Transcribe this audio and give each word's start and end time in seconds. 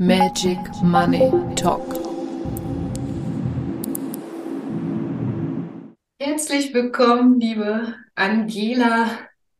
Magic 0.00 0.58
Money 0.82 1.30
Talk. 1.54 1.86
Herzlich 6.18 6.74
willkommen, 6.74 7.38
liebe 7.38 7.94
Angela, 8.16 9.08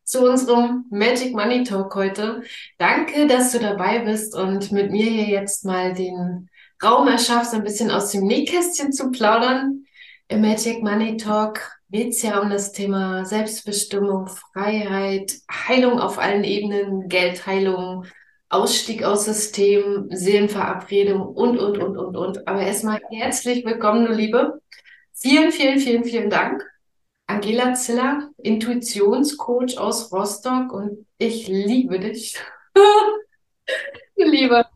zu 0.02 0.28
unserem 0.28 0.86
Magic 0.90 1.36
Money 1.36 1.62
Talk 1.62 1.94
heute. 1.94 2.42
Danke, 2.78 3.28
dass 3.28 3.52
du 3.52 3.60
dabei 3.60 4.00
bist 4.00 4.34
und 4.34 4.72
mit 4.72 4.90
mir 4.90 5.06
hier 5.08 5.28
jetzt 5.28 5.64
mal 5.64 5.94
den 5.94 6.50
Raum 6.82 7.06
erschaffst, 7.06 7.54
ein 7.54 7.62
bisschen 7.62 7.92
aus 7.92 8.10
dem 8.10 8.26
Nähkästchen 8.26 8.92
zu 8.92 9.12
plaudern. 9.12 9.84
Im 10.26 10.40
Magic 10.40 10.82
Money 10.82 11.16
Talk 11.16 11.60
geht 11.90 12.08
es 12.08 12.22
ja 12.22 12.40
um 12.40 12.50
das 12.50 12.72
Thema 12.72 13.24
Selbstbestimmung, 13.24 14.26
Freiheit, 14.26 15.32
Heilung 15.68 16.00
auf 16.00 16.18
allen 16.18 16.42
Ebenen, 16.42 17.08
Geldheilung, 17.08 18.06
Ausstieg 18.54 19.02
aus 19.02 19.24
System, 19.24 20.06
Seelenverabredung 20.10 21.22
und, 21.22 21.58
und, 21.58 21.76
und, 21.78 21.96
und, 21.96 22.16
und. 22.16 22.46
Aber 22.46 22.60
erstmal 22.60 23.00
herzlich 23.10 23.64
willkommen, 23.64 24.06
du 24.06 24.12
Liebe. 24.12 24.60
Vielen, 25.12 25.50
vielen, 25.50 25.80
vielen, 25.80 26.04
vielen 26.04 26.30
Dank. 26.30 26.64
Angela 27.26 27.74
Ziller, 27.74 28.30
Intuitionscoach 28.38 29.76
aus 29.78 30.12
Rostock 30.12 30.72
und 30.72 31.04
ich 31.18 31.48
liebe 31.48 31.98
dich. 31.98 32.38
Liebe. 34.16 34.66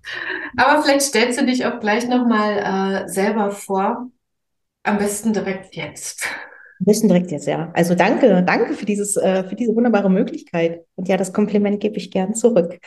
Aber 0.56 0.83
vielleicht 0.83 1.03
stellst 1.03 1.41
du 1.41 1.47
dich 1.47 1.65
auch 1.65 1.79
gleich 1.79 2.09
nochmal 2.09 3.05
äh, 3.05 3.09
selber 3.09 3.53
vor. 3.53 4.11
Am 4.83 4.98
besten 4.98 5.33
direkt 5.33 5.77
jetzt. 5.77 6.27
Am 6.81 6.87
besten 6.87 7.09
direkt 7.09 7.31
jetzt, 7.31 7.47
ja. 7.47 7.70
Also 7.75 7.95
danke, 7.95 8.42
danke 8.42 8.75
für 8.75 8.87
dieses, 8.87 9.17
äh, 9.17 9.45
für 9.45 9.55
diese 9.55 9.75
wunderbare 9.77 10.11
Möglichkeit. 10.11 10.84
Und 10.97 11.06
ja, 11.09 11.17
das 11.17 11.33
Kompliment 11.33 11.81
gebe 11.81 11.97
ich 11.97 12.11
gern 12.11 12.34
zurück 12.34 12.81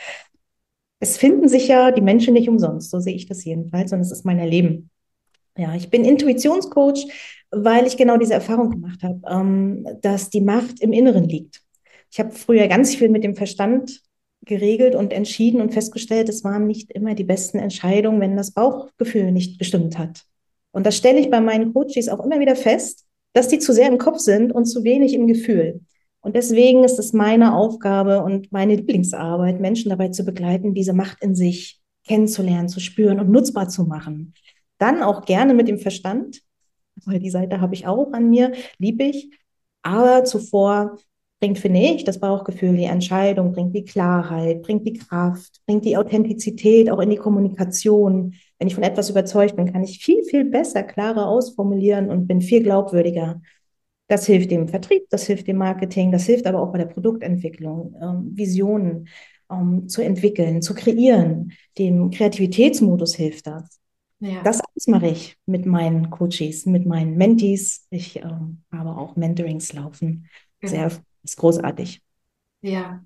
es 1.02 1.18
finden 1.18 1.50
sich 1.50 1.68
ja 1.68 1.92
die 1.92 2.02
Menschen 2.02 2.36
nicht 2.36 2.48
umsonst, 2.48 2.92
so 2.92 3.00
sehe 3.00 3.16
ich 3.16 3.26
das 3.26 3.44
jedenfalls, 3.44 3.92
und 3.92 4.00
es 4.00 4.12
ist 4.12 4.24
mein 4.24 4.40
Erleben. 4.40 4.92
Ja, 5.58 5.76
ich 5.76 5.90
bin 5.90 6.06
Intuitionscoach, 6.06 7.08
weil 7.50 7.88
ich 7.88 7.98
genau 7.98 8.18
diese 8.18 8.36
Erfahrung 8.36 8.70
gemacht 8.70 9.04
habe, 9.04 9.20
ähm, 9.30 9.86
dass 10.02 10.30
die 10.30 10.42
Macht 10.42 10.80
im 10.80 10.94
Inneren 10.94 11.28
liegt. 11.28 11.62
Ich 12.12 12.20
habe 12.20 12.32
früher 12.32 12.68
ganz 12.68 12.96
viel 12.96 13.10
mit 13.10 13.24
dem 13.24 13.36
Verstand 13.36 14.02
geregelt 14.46 14.96
und 14.96 15.12
entschieden 15.12 15.60
und 15.60 15.74
festgestellt, 15.74 16.30
es 16.30 16.44
waren 16.44 16.68
nicht 16.68 16.92
immer 16.92 17.16
die 17.16 17.24
besten 17.24 17.58
Entscheidungen, 17.58 18.22
wenn 18.22 18.38
das 18.38 18.52
Bauchgefühl 18.52 19.32
nicht 19.32 19.58
gestimmt 19.60 19.98
hat. 19.98 20.24
Und 20.72 20.86
das 20.86 20.96
stelle 20.96 21.20
ich 21.20 21.32
bei 21.32 21.42
meinen 21.42 21.74
Coaches 21.74 22.10
auch 22.10 22.24
immer 22.24 22.40
wieder 22.40 22.56
fest, 22.56 23.06
dass 23.34 23.48
die 23.48 23.60
zu 23.60 23.74
sehr 23.74 23.88
im 23.88 23.98
Kopf 23.98 24.20
sind 24.20 24.52
und 24.52 24.66
zu 24.66 24.84
wenig 24.84 25.14
im 25.14 25.26
Gefühl. 25.26 25.82
Und 26.22 26.36
deswegen 26.36 26.84
ist 26.84 27.00
es 27.00 27.14
meine 27.14 27.56
Aufgabe 27.56 28.24
und 28.24 28.52
meine 28.52 28.76
Lieblingsarbeit, 28.76 29.60
Menschen 29.60 29.90
dabei 29.90 30.10
zu 30.10 30.24
begleiten, 30.24 30.74
diese 30.74 30.94
Macht 30.94 31.22
in 31.22 31.36
sich 31.36 31.82
kennenzulernen, 32.06 32.70
zu 32.70 32.80
spüren 32.80 33.20
und 33.20 33.30
nutzbar 33.30 33.70
zu 33.70 33.86
machen. 33.86 34.34
Dann 34.78 35.02
auch 35.02 35.26
gerne 35.26 35.54
mit 35.54 35.68
dem 35.68 35.80
Verstand, 35.80 36.42
weil 37.06 37.20
die 37.20 37.30
Seite 37.30 37.62
habe 37.62 37.74
ich 37.74 37.88
auch 37.88 38.14
an 38.14 38.30
mir, 38.30 38.54
liebe 38.78 39.04
ich. 39.04 39.32
Aber 39.82 40.24
zuvor 40.24 40.98
bringt, 41.40 41.58
finde 41.58 41.80
ich, 41.80 42.04
das 42.04 42.20
Bauchgefühl, 42.20 42.76
die 42.78 42.84
Entscheidung, 42.84 43.52
bringt 43.52 43.76
die 43.76 43.84
Klarheit, 43.84 44.62
bringt 44.62 44.86
die 44.86 44.94
Kraft, 44.94 45.60
bringt 45.66 45.86
die 45.86 45.98
Authentizität 45.98 46.90
auch 46.92 47.00
in 47.00 47.10
die 47.10 47.16
Kommunikation. 47.18 48.36
Wenn 48.60 48.68
ich 48.68 48.76
von 48.76 48.84
etwas 48.84 49.10
überzeugt 49.10 49.56
bin, 49.56 49.72
kann 49.72 49.84
ich 49.84 50.04
viel, 50.04 50.24
viel 50.24 50.46
besser, 50.46 50.84
klarer 50.84 51.28
ausformulieren 51.28 52.12
und 52.12 52.28
bin 52.28 52.42
viel 52.42 52.62
glaubwürdiger. 52.62 53.42
Das 54.12 54.26
hilft 54.26 54.52
dem 54.52 54.68
Vertrieb, 54.68 55.04
das 55.10 55.26
hilft 55.26 55.48
dem 55.48 55.56
Marketing, 55.56 56.12
das 56.12 56.26
hilft 56.26 56.46
aber 56.46 56.62
auch 56.62 56.74
bei 56.74 56.80
der 56.80 56.86
Produktentwicklung, 56.86 57.96
ähm, 58.02 58.32
Visionen 58.36 59.08
ähm, 59.50 59.88
zu 59.88 60.02
entwickeln, 60.02 60.62
zu 60.62 60.74
kreieren. 60.74 61.54
Dem 61.78 62.12
Kreativitätsmodus 62.12 63.16
hilft 63.16 63.48
das. 63.48 63.80
Ja. 64.20 64.44
Das 64.44 64.60
alles 64.60 64.88
mache 64.88 65.08
ich 65.08 65.38
mit 65.46 65.66
meinen 65.66 66.10
Coaches, 66.10 66.66
mit 66.66 66.86
meinen 66.86 67.16
Mentees. 67.16 67.88
Ich 67.90 68.18
ähm, 68.18 68.64
habe 68.70 68.98
auch 68.98 69.16
Mentorings 69.16 69.72
laufen. 69.72 70.28
Sehr 70.62 70.92
ist 71.24 71.38
großartig. 71.38 72.02
Ja, 72.60 73.06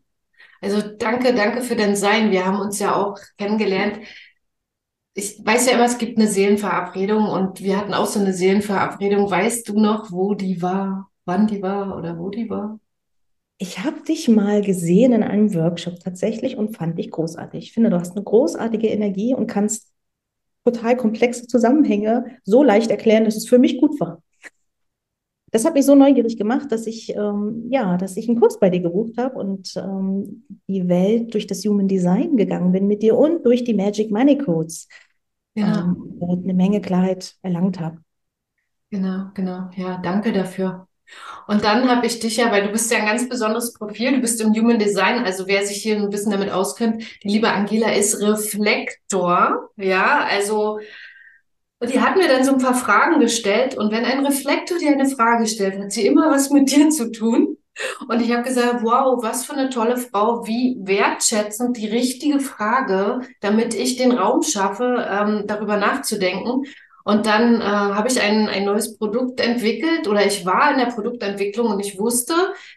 also 0.59 0.81
danke, 0.81 1.35
danke 1.35 1.61
für 1.61 1.75
dein 1.75 1.95
Sein. 1.95 2.31
Wir 2.31 2.47
haben 2.47 2.59
uns 2.59 2.79
ja 2.79 2.95
auch 2.95 3.19
kennengelernt 3.37 3.99
ich 5.17 5.43
weiß 5.43 5.67
ja 5.67 5.75
immer, 5.75 5.85
es 5.85 5.97
gibt 5.97 6.17
eine 6.17 6.27
Seelenverabredung 6.27 7.29
und 7.29 7.61
wir 7.61 7.77
hatten 7.77 7.93
auch 7.93 8.05
so 8.05 8.19
eine 8.19 8.33
Seelenverabredung. 8.33 9.31
Weißt 9.31 9.67
du 9.69 9.79
noch, 9.79 10.11
wo 10.11 10.35
die 10.35 10.61
war, 10.61 11.09
wann 11.23 11.47
die 11.47 11.61
war 11.61 11.97
oder 11.97 12.19
wo 12.19 12.29
die 12.29 12.49
war? 12.49 12.79
Ich 13.57 13.79
habe 13.79 14.01
dich 14.01 14.27
mal 14.27 14.61
gesehen 14.61 15.13
in 15.13 15.23
einem 15.23 15.53
Workshop 15.53 16.01
tatsächlich 16.01 16.57
und 16.57 16.75
fand 16.75 16.99
dich 16.99 17.11
großartig. 17.11 17.63
Ich 17.63 17.71
finde, 17.71 17.89
du 17.89 17.97
hast 17.97 18.11
eine 18.11 18.25
großartige 18.25 18.87
Energie 18.87 19.33
und 19.33 19.47
kannst 19.47 19.93
total 20.65 20.97
komplexe 20.97 21.47
Zusammenhänge 21.47 22.25
so 22.43 22.61
leicht 22.61 22.91
erklären, 22.91 23.23
dass 23.23 23.37
es 23.37 23.47
für 23.47 23.57
mich 23.57 23.79
gut 23.79 23.97
war. 24.01 24.21
Das 25.51 25.63
hat 25.63 25.75
mich 25.75 25.85
so 25.85 25.95
neugierig 25.95 26.35
gemacht, 26.35 26.69
dass 26.73 26.85
ich 26.85 27.15
ähm, 27.15 27.67
ja, 27.69 27.95
dass 27.95 28.17
ich 28.17 28.27
einen 28.27 28.41
Kurs 28.41 28.59
bei 28.59 28.69
dir 28.69 28.81
gebucht 28.81 29.13
habe 29.17 29.39
und 29.39 29.73
ähm, 29.77 30.43
die 30.67 30.89
Welt 30.89 31.33
durch 31.33 31.47
das 31.47 31.63
Human 31.63 31.87
Design 31.87 32.35
gegangen 32.35 32.73
bin 32.73 32.87
mit 32.87 33.01
dir 33.01 33.17
und 33.17 33.45
durch 33.45 33.63
die 33.63 33.73
Magic 33.73 34.11
Money 34.11 34.37
Codes 34.37 34.89
Genau. 35.55 35.95
Ähm, 35.97 36.19
eine 36.21 36.53
Menge 36.53 36.81
Klarheit 36.81 37.35
erlangt 37.41 37.79
habe. 37.79 38.03
Genau, 38.91 39.31
genau. 39.33 39.69
Ja, 39.75 39.97
danke 39.97 40.31
dafür. 40.31 40.87
Und 41.47 41.63
dann 41.63 41.89
habe 41.89 42.07
ich 42.07 42.19
dich 42.19 42.37
ja, 42.37 42.51
weil 42.51 42.63
du 42.63 42.71
bist 42.71 42.91
ja 42.91 42.99
ein 42.99 43.05
ganz 43.07 43.29
besonderes 43.29 43.73
Profil, 43.73 44.13
du 44.13 44.21
bist 44.21 44.41
im 44.41 44.53
Human 44.53 44.79
Design, 44.79 45.25
also 45.25 45.47
wer 45.47 45.65
sich 45.65 45.83
hier 45.83 45.97
ein 45.97 46.09
bisschen 46.09 46.31
damit 46.31 46.51
auskennt, 46.51 47.03
die 47.23 47.29
liebe 47.29 47.49
Angela 47.51 47.91
ist 47.93 48.21
Reflektor, 48.21 49.69
ja, 49.77 50.25
also 50.25 50.79
und 51.79 51.93
die 51.93 51.99
hat 51.99 52.15
mir 52.17 52.27
dann 52.27 52.43
so 52.43 52.53
ein 52.53 52.57
paar 52.59 52.73
Fragen 52.75 53.19
gestellt 53.19 53.75
und 53.77 53.91
wenn 53.91 54.05
ein 54.05 54.25
Reflektor 54.25 54.77
dir 54.77 54.91
eine 54.91 55.07
Frage 55.09 55.45
stellt, 55.47 55.77
hat 55.79 55.91
sie 55.91 56.07
immer 56.07 56.31
was 56.31 56.49
mit 56.49 56.71
dir 56.71 56.89
zu 56.89 57.11
tun. 57.11 57.57
Und 58.07 58.21
ich 58.21 58.31
habe 58.31 58.43
gesagt, 58.43 58.83
wow, 58.83 59.21
was 59.21 59.45
für 59.45 59.53
eine 59.53 59.69
tolle 59.69 59.97
Frau, 59.97 60.45
wie 60.47 60.77
wertschätzend 60.79 61.77
die 61.77 61.87
richtige 61.87 62.39
Frage, 62.39 63.21
damit 63.41 63.73
ich 63.73 63.97
den 63.97 64.11
Raum 64.11 64.43
schaffe, 64.43 65.05
ähm, 65.09 65.43
darüber 65.45 65.77
nachzudenken. 65.77 66.63
Und 67.03 67.27
dann 67.27 67.61
äh, 67.61 67.63
habe 67.63 68.07
ich 68.07 68.19
ein, 68.19 68.49
ein 68.49 68.65
neues 68.65 68.97
Produkt 68.97 69.39
entwickelt 69.39 70.07
oder 70.07 70.25
ich 70.25 70.43
war 70.43 70.71
in 70.71 70.79
der 70.79 70.87
Produktentwicklung 70.87 71.67
und 71.67 71.79
ich 71.79 71.99
wusste, 71.99 72.33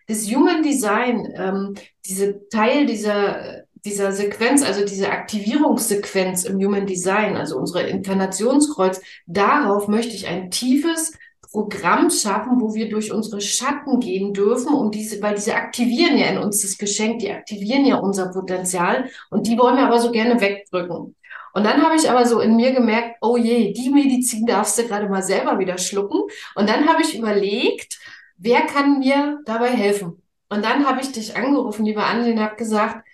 das 0.07 0.31
Human 0.31 0.63
Design, 0.63 1.33
ähm, 1.35 1.75
diese 2.05 2.47
Teil 2.51 2.85
dieser, 2.85 3.65
dieser 3.87 4.13
Sequenz, 4.13 4.63
also 4.63 4.85
diese 4.85 5.11
Aktivierungssequenz 5.11 6.45
im 6.45 6.63
Human 6.63 6.87
Design, 6.87 7.37
also 7.37 7.57
unsere 7.57 7.89
Inkarnationskreuz, 7.89 9.01
darauf 9.27 9.89
möchte 9.89 10.15
ich 10.15 10.27
ein 10.27 10.51
tiefes 10.51 11.13
Programm 11.51 12.11
schaffen, 12.11 12.61
wo 12.61 12.75
wir 12.75 12.89
durch 12.89 13.13
unsere 13.13 13.41
Schatten 13.41 14.01
gehen 14.01 14.35
dürfen, 14.35 14.75
um 14.75 14.91
diese, 14.91 15.21
weil 15.23 15.35
diese 15.35 15.55
aktivieren 15.55 16.19
ja 16.19 16.27
in 16.27 16.39
uns 16.39 16.63
das 16.63 16.77
Geschenk, 16.77 17.21
die 17.21 17.31
aktivieren 17.31 17.85
ja 17.87 17.97
unser 17.97 18.31
Potenzial 18.31 19.09
und 19.31 19.47
die 19.47 19.59
wollen 19.59 19.77
wir 19.77 19.87
aber 19.87 19.99
so 19.99 20.11
gerne 20.11 20.41
wegdrücken. 20.41 21.15
Und 21.55 21.65
dann 21.65 21.83
habe 21.83 21.97
ich 21.97 22.11
aber 22.11 22.27
so 22.27 22.41
in 22.41 22.57
mir 22.57 22.73
gemerkt, 22.73 23.17
oh 23.21 23.37
je, 23.37 23.73
die 23.73 23.91
Medizin 23.91 24.47
darfst 24.47 24.79
du 24.79 24.87
gerade 24.87 25.09
mal 25.09 25.23
selber 25.23 25.59
wieder 25.59 25.79
schlucken. 25.79 26.21
Und 26.55 26.69
dann 26.69 26.87
habe 26.89 27.03
ich 27.03 27.19
überlegt, 27.19 27.99
wer 28.37 28.61
kann 28.63 29.01
mir 29.01 29.41
dabei 29.45 29.71
helfen? 29.71 30.23
Und 30.51 30.65
dann 30.65 30.87
habe 30.87 31.01
ich 31.01 31.13
dich 31.13 31.37
angerufen, 31.37 31.85
lieber 31.85 32.07
Andi, 32.07 32.33
und 32.33 32.41
habe 32.41 32.57
gesagt, 32.57 33.07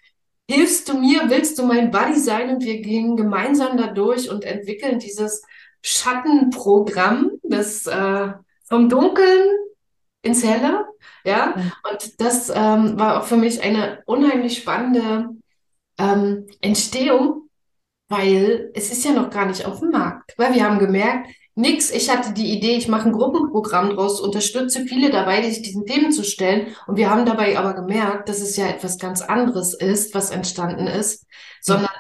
hilfst 0.49 0.89
du 0.89 0.99
mir, 0.99 1.23
willst 1.31 1.59
du 1.59 1.65
mein 1.65 1.91
Buddy 1.91 2.19
sein? 2.19 2.51
Und 2.51 2.65
wir 2.65 2.81
gehen 2.81 3.17
gemeinsam 3.17 3.77
da 3.77 3.87
durch 3.87 4.31
und 4.31 4.45
entwickeln 4.45 4.99
dieses 4.99 5.43
Schattenprogramm, 5.87 7.33
das 7.43 7.87
äh, 7.87 8.33
vom 8.67 8.89
Dunkeln 8.89 9.51
ins 10.23 10.43
Helle. 10.43 10.87
Ja, 11.25 11.55
und 11.91 12.21
das 12.21 12.49
ähm, 12.49 12.99
war 12.99 13.21
auch 13.21 13.25
für 13.27 13.37
mich 13.37 13.63
eine 13.63 14.03
unheimlich 14.07 14.57
spannende 14.57 15.29
ähm, 15.99 16.47
Entstehung, 16.63 17.51
weil 18.09 18.71
es 18.75 18.91
ist 18.91 19.05
ja 19.05 19.13
noch 19.13 19.29
gar 19.29 19.45
nicht 19.45 19.67
auf 19.67 19.81
dem 19.81 19.91
Markt. 19.91 20.33
Weil 20.39 20.55
wir 20.55 20.65
haben 20.65 20.79
gemerkt, 20.79 21.29
nix, 21.55 21.91
ich 21.91 22.09
hatte 22.09 22.33
die 22.33 22.57
Idee, 22.57 22.77
ich 22.77 22.89
mache 22.89 23.11
ein 23.11 23.13
Gruppenprogramm 23.13 23.91
draus, 23.91 24.23
unterstütze 24.23 24.87
viele 24.87 25.11
dabei, 25.11 25.43
sich 25.43 25.61
diesen 25.61 25.85
Themen 25.85 26.13
zu 26.13 26.25
stellen. 26.25 26.75
Und 26.87 26.97
wir 26.97 27.11
haben 27.11 27.27
dabei 27.27 27.59
aber 27.59 27.75
gemerkt, 27.75 28.31
dass 28.31 28.41
es 28.41 28.57
ja 28.57 28.69
etwas 28.69 28.99
ganz 28.99 29.21
anderes 29.21 29.75
ist, 29.75 30.15
was 30.15 30.31
entstanden 30.31 30.87
ist, 30.87 31.27
sondern 31.61 31.91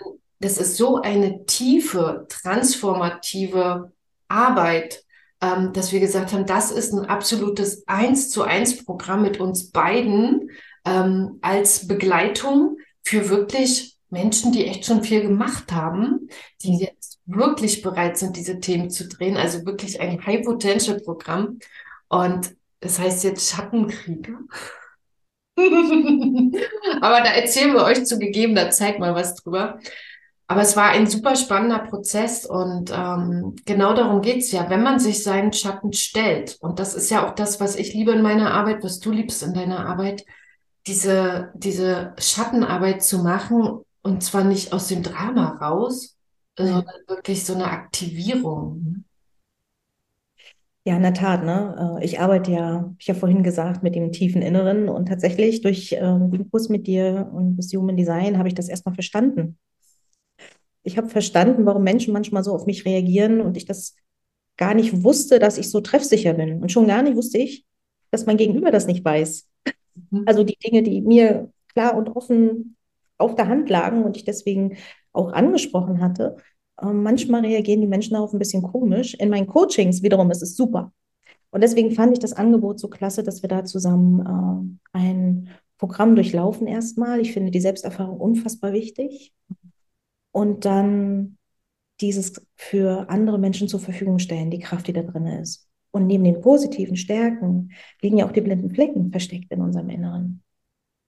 das 0.41 0.59
ist 0.59 0.77
so 0.77 1.01
eine 1.01 1.45
tiefe, 1.47 2.27
transformative 2.29 3.93
Arbeit, 4.29 5.05
ähm, 5.41 5.73
dass 5.73 5.93
wir 5.93 6.01
gesagt 6.01 6.33
haben, 6.33 6.47
das 6.47 6.71
ist 6.71 6.93
ein 6.93 7.07
absolutes 7.07 7.87
Eins 7.87 8.31
zu 8.31 8.43
eins 8.43 8.85
Programm 8.85 9.23
mit 9.23 9.41
uns 9.41 9.71
beiden 9.71 10.51
ähm, 10.85 11.39
als 11.43 11.87
Begleitung 11.87 12.79
für 13.03 13.29
wirklich 13.29 13.97
Menschen, 14.11 14.53
die 14.53 14.67
echt 14.67 14.87
schon 14.87 15.03
viel 15.03 15.23
gemacht 15.23 15.73
haben, 15.73 16.29
die 16.63 16.73
mhm. 16.73 16.79
jetzt 16.79 17.19
wirklich 17.27 17.83
bereit 17.83 18.17
sind, 18.19 18.37
diese 18.37 18.61
Themen 18.61 18.91
zu 18.91 19.09
drehen. 19.09 19.37
Also 19.37 19.65
wirklich 19.67 20.01
ein 20.01 20.25
High 20.25 20.45
Potential 20.45 21.01
Programm. 21.01 21.59
Und 22.09 22.55
das 22.81 22.99
heißt 22.99 23.25
jetzt 23.25 23.51
Schattenkriege. 23.51 24.39
Aber 27.01 27.21
da 27.21 27.33
erzählen 27.33 27.73
wir 27.73 27.85
euch 27.85 28.05
zu 28.05 28.19
gegebener 28.19 28.71
Zeit 28.71 28.99
mal 28.99 29.15
was 29.15 29.37
drüber. 29.37 29.79
Aber 30.55 30.62
es 30.62 30.77
war 30.77 30.91
ein 30.91 31.09
super 31.09 31.35
spannender 31.35 31.81
Prozess 31.81 32.47
und 32.47 32.93
ähm, 32.95 33.56
genau 33.65 33.93
darum 33.93 34.23
geht's 34.23 34.53
ja, 34.53 34.71
wenn 34.71 34.85
man 34.85 35.01
sich 35.01 35.25
seinen 35.25 35.53
Schatten 35.53 35.93
stellt. 35.93 36.59
Und 36.61 36.79
das 36.79 36.95
ist 36.95 37.11
ja 37.11 37.27
auch 37.27 37.35
das, 37.35 37.59
was 37.59 37.75
ich 37.75 37.93
liebe 37.93 38.12
in 38.12 38.23
meiner 38.23 38.53
Arbeit, 38.53 38.85
was 38.85 39.01
du 39.01 39.11
liebst 39.11 39.43
in 39.43 39.53
deiner 39.53 39.85
Arbeit, 39.85 40.25
diese, 40.87 41.51
diese 41.56 42.15
Schattenarbeit 42.21 43.03
zu 43.03 43.19
machen 43.19 43.81
und 44.03 44.23
zwar 44.23 44.45
nicht 44.45 44.73
aus 44.73 44.87
dem 44.87 45.03
Drama 45.03 45.59
raus, 45.61 46.17
sondern 46.57 46.85
wirklich 47.09 47.45
so 47.45 47.55
eine 47.55 47.65
Aktivierung. 47.65 49.07
Ja, 50.87 50.95
in 50.95 51.03
der 51.03 51.15
Tat, 51.15 51.43
ne? 51.43 51.99
Äh, 52.00 52.05
ich 52.05 52.21
arbeite 52.21 52.53
ja, 52.53 52.95
ich 53.00 53.09
habe 53.09 53.19
vorhin 53.19 53.43
gesagt, 53.43 53.83
mit 53.83 53.97
dem 53.97 54.12
tiefen 54.12 54.41
Inneren 54.41 54.89
und 54.89 55.07
tatsächlich 55.09 55.62
durch 55.62 55.95
äh, 55.95 55.99
den 55.99 56.49
Kurs 56.49 56.69
mit 56.69 56.87
dir 56.87 57.29
und 57.33 57.57
das 57.57 57.73
Human 57.73 57.97
Design 57.97 58.39
habe 58.39 58.47
ich 58.47 58.55
das 58.55 58.69
erstmal 58.69 58.95
verstanden. 58.95 59.59
Ich 60.85 60.97
habe 60.97 61.09
verstanden, 61.09 61.67
warum 61.67 61.83
Menschen 61.83 62.13
manchmal 62.13 62.45
so 62.45 62.55
auf 62.55 62.67
mich 62.67 62.85
reagieren 62.85 63.41
und 63.41 63.57
ich 63.57 63.65
das 63.65 63.97
gar 64.57 64.75
nicht 64.75 65.03
wusste, 65.03 65.39
dass 65.39 65.59
ich 65.59 65.71
so 65.71 65.81
treffsicher 65.81 66.35
bin. 66.35 66.63
Und 66.63 66.71
schon 66.71 66.87
gar 66.87 67.03
nicht 67.03 67.17
wusste 67.17 67.39
ich, 67.39 67.65
dass 68.11 68.27
mein 68.27 68.37
Gegenüber 68.37 68.71
das 68.71 68.87
nicht 68.87 69.05
weiß. 69.05 69.49
Mhm. 70.11 70.23
Also 70.27 70.45
die 70.45 70.57
Dinge, 70.59 70.83
die 70.83 71.01
mir 71.01 71.51
klar 71.69 71.97
und 71.97 72.09
offen 72.11 72.77
auf 73.19 73.35
der 73.35 73.49
Hand 73.49 73.69
lagen 73.69 74.05
und 74.05 74.17
ich 74.17 74.25
deswegen 74.25 74.77
auch 75.13 75.33
angesprochen 75.33 76.01
hatte, 76.01 76.37
äh, 76.81 76.87
manchmal 76.87 77.43
reagieren 77.43 77.81
die 77.81 77.87
Menschen 77.87 78.15
darauf 78.15 78.33
ein 78.33 78.39
bisschen 78.39 78.63
komisch. 78.63 79.15
In 79.15 79.31
meinen 79.31 79.47
Coachings 79.47 80.03
wiederum 80.03 80.31
ist 80.31 80.43
es 80.43 80.57
super. 80.57 80.93
Und 81.51 81.63
deswegen 81.63 81.93
fand 81.93 82.13
ich 82.13 82.19
das 82.19 82.33
Angebot 82.33 82.81
so 82.81 82.89
klasse, 82.89 83.23
dass 83.23 83.43
wir 83.43 83.49
da 83.49 83.65
zusammen 83.65 84.79
äh, 84.93 84.99
ein 84.99 85.49
Programm 85.79 86.15
durchlaufen 86.15 86.67
erstmal. 86.67 87.21
Ich 87.21 87.33
finde 87.33 87.51
die 87.51 87.61
Selbsterfahrung 87.61 88.19
unfassbar 88.19 88.73
wichtig. 88.73 89.33
Und 90.35 90.65
dann 90.65 91.39
dieses 92.01 92.45
für 92.57 93.09
andere 93.09 93.39
Menschen 93.39 93.69
zur 93.69 93.79
Verfügung 93.79 94.19
stellen, 94.19 94.51
die 94.51 94.59
Kraft, 94.59 94.89
die 94.89 94.93
da 94.93 95.03
drin 95.03 95.27
ist. 95.27 95.69
Und 95.93 96.09
neben 96.09 96.25
den 96.25 96.41
positiven 96.41 96.97
Stärken 96.97 97.71
liegen 98.03 98.19
ja 98.19 98.27
auch 98.27 98.33
die 98.33 98.41
blinden 98.41 98.75
Flecken 98.75 99.13
versteckt 99.13 99.53
in 99.53 99.61
unserem 99.61 99.91
Inneren. 99.91 100.43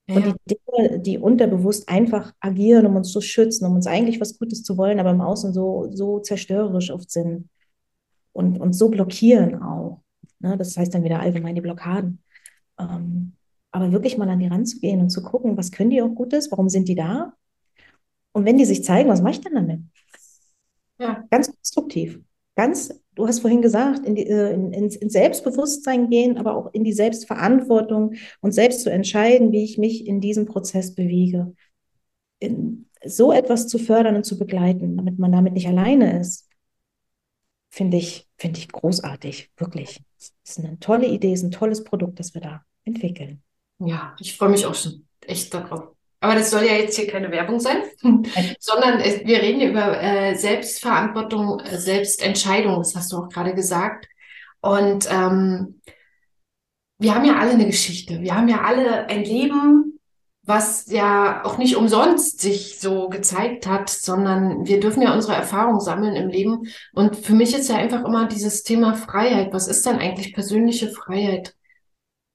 Ja. 0.08 0.14
Und 0.14 0.36
die 0.48 0.56
Dinge, 0.78 1.00
die 1.00 1.18
unterbewusst 1.18 1.88
einfach 1.88 2.34
agieren, 2.38 2.86
um 2.86 2.94
uns 2.94 3.10
zu 3.10 3.20
schützen, 3.20 3.66
um 3.66 3.74
uns 3.74 3.88
eigentlich 3.88 4.20
was 4.20 4.38
Gutes 4.38 4.62
zu 4.62 4.76
wollen, 4.76 5.00
aber 5.00 5.10
im 5.10 5.20
Außen 5.20 5.52
so, 5.52 5.88
so 5.90 6.20
zerstörerisch 6.20 6.92
oft 6.92 7.10
sind 7.10 7.48
und 8.32 8.60
uns 8.60 8.78
so 8.78 8.90
blockieren 8.90 9.60
auch. 9.60 10.02
Ne? 10.38 10.56
Das 10.56 10.76
heißt 10.76 10.94
dann 10.94 11.02
wieder 11.02 11.18
allgemeine 11.18 11.62
Blockaden. 11.62 12.22
Ähm, 12.78 13.32
aber 13.72 13.90
wirklich 13.90 14.16
mal 14.18 14.28
an 14.28 14.38
die 14.38 14.46
ranzugehen 14.46 15.00
und 15.00 15.10
zu 15.10 15.20
gucken, 15.20 15.56
was 15.56 15.72
können 15.72 15.90
die 15.90 16.00
auch 16.00 16.14
Gutes, 16.14 16.52
warum 16.52 16.68
sind 16.68 16.86
die 16.86 16.94
da? 16.94 17.32
Und 18.36 18.44
wenn 18.44 18.58
die 18.58 18.66
sich 18.66 18.84
zeigen, 18.84 19.08
was 19.08 19.22
mache 19.22 19.32
ich 19.32 19.40
denn 19.40 19.54
damit? 19.54 19.80
Ja. 20.98 21.24
Ganz 21.30 21.50
konstruktiv. 21.50 22.20
Ganz 22.54 22.92
du 23.14 23.26
hast 23.26 23.40
vorhin 23.40 23.62
gesagt, 23.62 24.04
in 24.04 24.14
die, 24.14 24.26
äh, 24.26 24.52
in, 24.52 24.74
ins, 24.74 24.94
ins, 24.94 25.14
Selbstbewusstsein 25.14 26.10
gehen, 26.10 26.36
aber 26.36 26.54
auch 26.54 26.72
in 26.74 26.84
die 26.84 26.92
Selbstverantwortung 26.92 28.12
und 28.42 28.52
selbst 28.52 28.82
zu 28.82 28.90
entscheiden, 28.90 29.52
wie 29.52 29.64
ich 29.64 29.78
mich 29.78 30.06
in 30.06 30.20
diesem 30.20 30.44
Prozess 30.44 30.94
bewege. 30.94 31.54
In, 32.38 32.90
so 33.02 33.32
etwas 33.32 33.68
zu 33.68 33.78
fördern 33.78 34.16
und 34.16 34.24
zu 34.24 34.38
begleiten, 34.38 34.98
damit 34.98 35.18
man 35.18 35.32
damit 35.32 35.54
nicht 35.54 35.68
alleine 35.68 36.20
ist, 36.20 36.46
finde 37.70 37.96
ich, 37.96 38.28
finde 38.36 38.58
ich 38.58 38.68
großartig, 38.68 39.50
wirklich. 39.56 40.02
Das 40.18 40.58
ist 40.58 40.58
eine 40.58 40.78
tolle 40.78 41.06
Idee, 41.06 41.32
ist 41.32 41.42
ein 41.42 41.50
tolles 41.50 41.84
Produkt, 41.84 42.20
das 42.20 42.34
wir 42.34 42.42
da 42.42 42.66
entwickeln. 42.84 43.42
Ja, 43.78 44.14
ich 44.20 44.36
freue 44.36 44.50
mich 44.50 44.66
auch 44.66 44.74
schon 44.74 45.06
echt 45.22 45.54
darauf. 45.54 45.95
Aber 46.26 46.34
das 46.34 46.50
soll 46.50 46.64
ja 46.64 46.72
jetzt 46.72 46.96
hier 46.96 47.06
keine 47.06 47.30
Werbung 47.30 47.60
sein, 47.60 47.84
sondern 48.58 48.98
wir 48.98 49.40
reden 49.40 49.60
hier 49.60 49.70
über 49.70 50.02
äh, 50.02 50.34
Selbstverantwortung, 50.34 51.60
äh, 51.60 51.78
Selbstentscheidung, 51.78 52.78
das 52.78 52.96
hast 52.96 53.12
du 53.12 53.18
auch 53.18 53.28
gerade 53.28 53.54
gesagt. 53.54 54.08
Und 54.60 55.08
ähm, 55.08 55.80
wir 56.98 57.14
haben 57.14 57.24
ja 57.24 57.36
alle 57.36 57.52
eine 57.52 57.66
Geschichte. 57.66 58.22
Wir 58.22 58.34
haben 58.34 58.48
ja 58.48 58.62
alle 58.62 59.06
ein 59.06 59.22
Leben, 59.22 60.00
was 60.42 60.90
ja 60.90 61.44
auch 61.44 61.58
nicht 61.58 61.76
umsonst 61.76 62.40
sich 62.40 62.80
so 62.80 63.08
gezeigt 63.08 63.68
hat, 63.68 63.88
sondern 63.88 64.66
wir 64.66 64.80
dürfen 64.80 65.02
ja 65.02 65.14
unsere 65.14 65.36
Erfahrungen 65.36 65.78
sammeln 65.78 66.16
im 66.16 66.26
Leben. 66.26 66.66
Und 66.92 67.14
für 67.14 67.34
mich 67.34 67.54
ist 67.54 67.68
ja 67.68 67.76
einfach 67.76 68.04
immer 68.04 68.26
dieses 68.26 68.64
Thema 68.64 68.94
Freiheit. 68.94 69.52
Was 69.52 69.68
ist 69.68 69.86
denn 69.86 70.00
eigentlich 70.00 70.34
persönliche 70.34 70.90
Freiheit? 70.90 71.54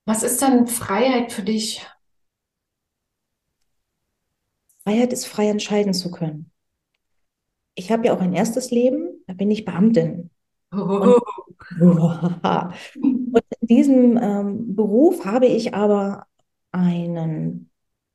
Was 0.05 0.23
ist 0.23 0.41
denn 0.41 0.67
Freiheit 0.67 1.33
für 1.33 1.43
dich? 1.43 1.85
Freiheit 4.83 5.13
ist 5.13 5.25
frei 5.25 5.47
entscheiden 5.49 5.93
zu 5.93 6.11
können. 6.11 6.51
Ich 7.75 7.91
habe 7.91 8.07
ja 8.07 8.13
auch 8.13 8.21
ein 8.21 8.33
erstes 8.33 8.71
Leben, 8.71 9.23
da 9.27 9.33
bin 9.33 9.51
ich 9.51 9.65
Beamtin. 9.65 10.29
Und, 10.71 11.21
und 11.79 13.43
in 13.59 13.67
diesem 13.67 14.17
ähm, 14.17 14.75
Beruf 14.75 15.25
habe 15.25 15.45
ich 15.45 15.73
aber 15.73 16.25
einen, 16.71 17.69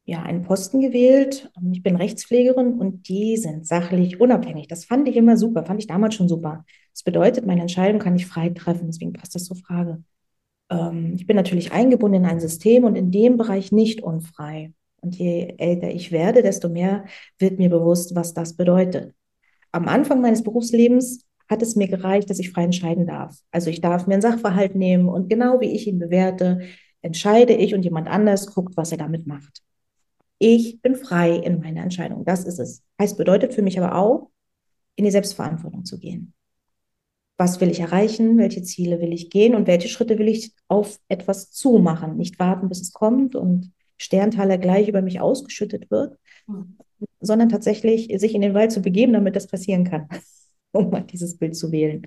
ja, 0.05 0.23
einen 0.23 0.43
Posten 0.43 0.81
gewählt. 0.81 1.51
Ich 1.73 1.83
bin 1.83 1.97
Rechtspflegerin 1.97 2.75
und 2.75 3.09
die 3.09 3.37
sind 3.37 3.67
sachlich 3.67 4.21
unabhängig. 4.21 4.69
Das 4.69 4.85
fand 4.85 5.09
ich 5.09 5.17
immer 5.17 5.37
super, 5.37 5.65
fand 5.65 5.81
ich 5.81 5.87
damals 5.87 6.15
schon 6.15 6.29
super. 6.29 6.65
Das 6.93 7.03
bedeutet, 7.03 7.47
meine 7.47 7.61
Entscheidung 7.63 8.01
kann 8.01 8.17
ich 8.17 8.27
frei 8.27 8.51
treffen, 8.51 8.87
deswegen 8.87 9.13
passt 9.13 9.35
das 9.35 9.45
zur 9.45 9.57
Frage. 9.57 10.03
Ähm, 10.71 11.15
ich 11.15 11.27
bin 11.27 11.37
natürlich 11.37 11.73
eingebunden 11.73 12.25
in 12.25 12.31
ein 12.31 12.41
System 12.41 12.85
und 12.85 12.97
in 12.97 13.11
dem 13.11 13.37
Bereich 13.37 13.73
nicht 13.73 14.03
unfrei. 14.03 14.73
Und 15.07 15.15
je 15.15 15.55
älter 15.59 15.89
ich 15.89 16.11
werde, 16.11 16.43
desto 16.43 16.69
mehr 16.69 17.05
wird 17.39 17.61
mir 17.61 17.71
bewusst, 17.71 18.17
was 18.17 18.35
das 18.35 18.57
bedeutet. 18.57 19.15
Am 19.71 19.87
Anfang 19.87 20.21
meines 20.21 20.43
Berufslebens 20.43 21.25
hat 21.49 21.63
es 21.63 21.77
mir 21.77 21.87
gereicht, 21.87 22.29
dass 22.29 22.41
ich 22.41 22.51
frei 22.51 22.65
entscheiden 22.65 23.07
darf. 23.07 23.39
Also 23.53 23.71
ich 23.71 23.81
darf 23.81 24.09
mir 24.09 24.15
einen 24.15 24.23
Sachverhalt 24.23 24.75
nehmen 24.75 25.09
und 25.09 25.31
genau 25.31 25.61
wie 25.61 25.71
ich 25.71 25.87
ihn 25.87 26.01
bewerte, 26.01 26.63
entscheide 27.03 27.53
ich 27.53 27.73
und 27.73 27.85
jemand 27.85 28.09
anders 28.09 28.49
guckt, 28.49 28.77
was 28.77 28.91
er 28.91 28.99
damit 28.99 29.29
macht. 29.29 29.63
Ich 30.39 30.83
bin 30.83 30.97
frei 30.97 31.37
in 31.37 31.61
meiner 31.61 31.85
Entscheidung. 31.85 32.25
Das 32.25 32.43
ist 32.43 32.59
es. 32.59 32.83
Heißt, 33.01 33.17
bedeutet 33.17 33.55
für 33.55 33.63
mich 33.63 33.79
aber 33.79 33.95
auch, 33.95 34.31
in 34.97 35.05
die 35.05 35.13
Selbstverantwortung 35.13 35.85
zu 35.85 36.01
gehen. 36.01 36.33
Was 37.37 37.61
will 37.61 37.71
ich 37.71 37.79
erreichen? 37.79 38.39
Welche 38.39 38.65
Ziele 38.65 39.01
will 39.01 39.13
ich 39.13 39.31
gehen? 39.31 39.55
Und 39.55 39.69
welche 39.69 39.89
Schritte 39.89 40.19
will 40.19 40.27
ich 40.27 40.53
auf 40.67 40.99
etwas 41.07 41.53
zumachen? 41.53 42.17
Nicht 42.17 42.41
warten, 42.41 42.69
bis 42.69 42.81
es 42.81 42.93
kommt 42.93 43.37
und 43.37 43.73
Sterntaler 43.97 44.59
gleich 44.59 44.89
über 44.89 45.03
mich 45.03 45.21
ausgeschüttet 45.21 45.91
wird, 45.91 46.19
mhm. 46.47 46.77
sondern 47.21 47.49
tatsächlich 47.49 48.09
sich 48.21 48.35
in 48.35 48.43
den 48.43 48.55
Wald 48.55 48.73
zu 48.73 48.81
begeben, 48.81 49.13
damit 49.13 49.37
das 49.37 49.47
passieren 49.47 49.85
kann, 49.85 50.09
um 50.73 50.91
mal 50.91 51.03
dieses 51.03 51.39
Bild 51.39 51.57
zu 51.57 51.73
wählen. 51.73 52.07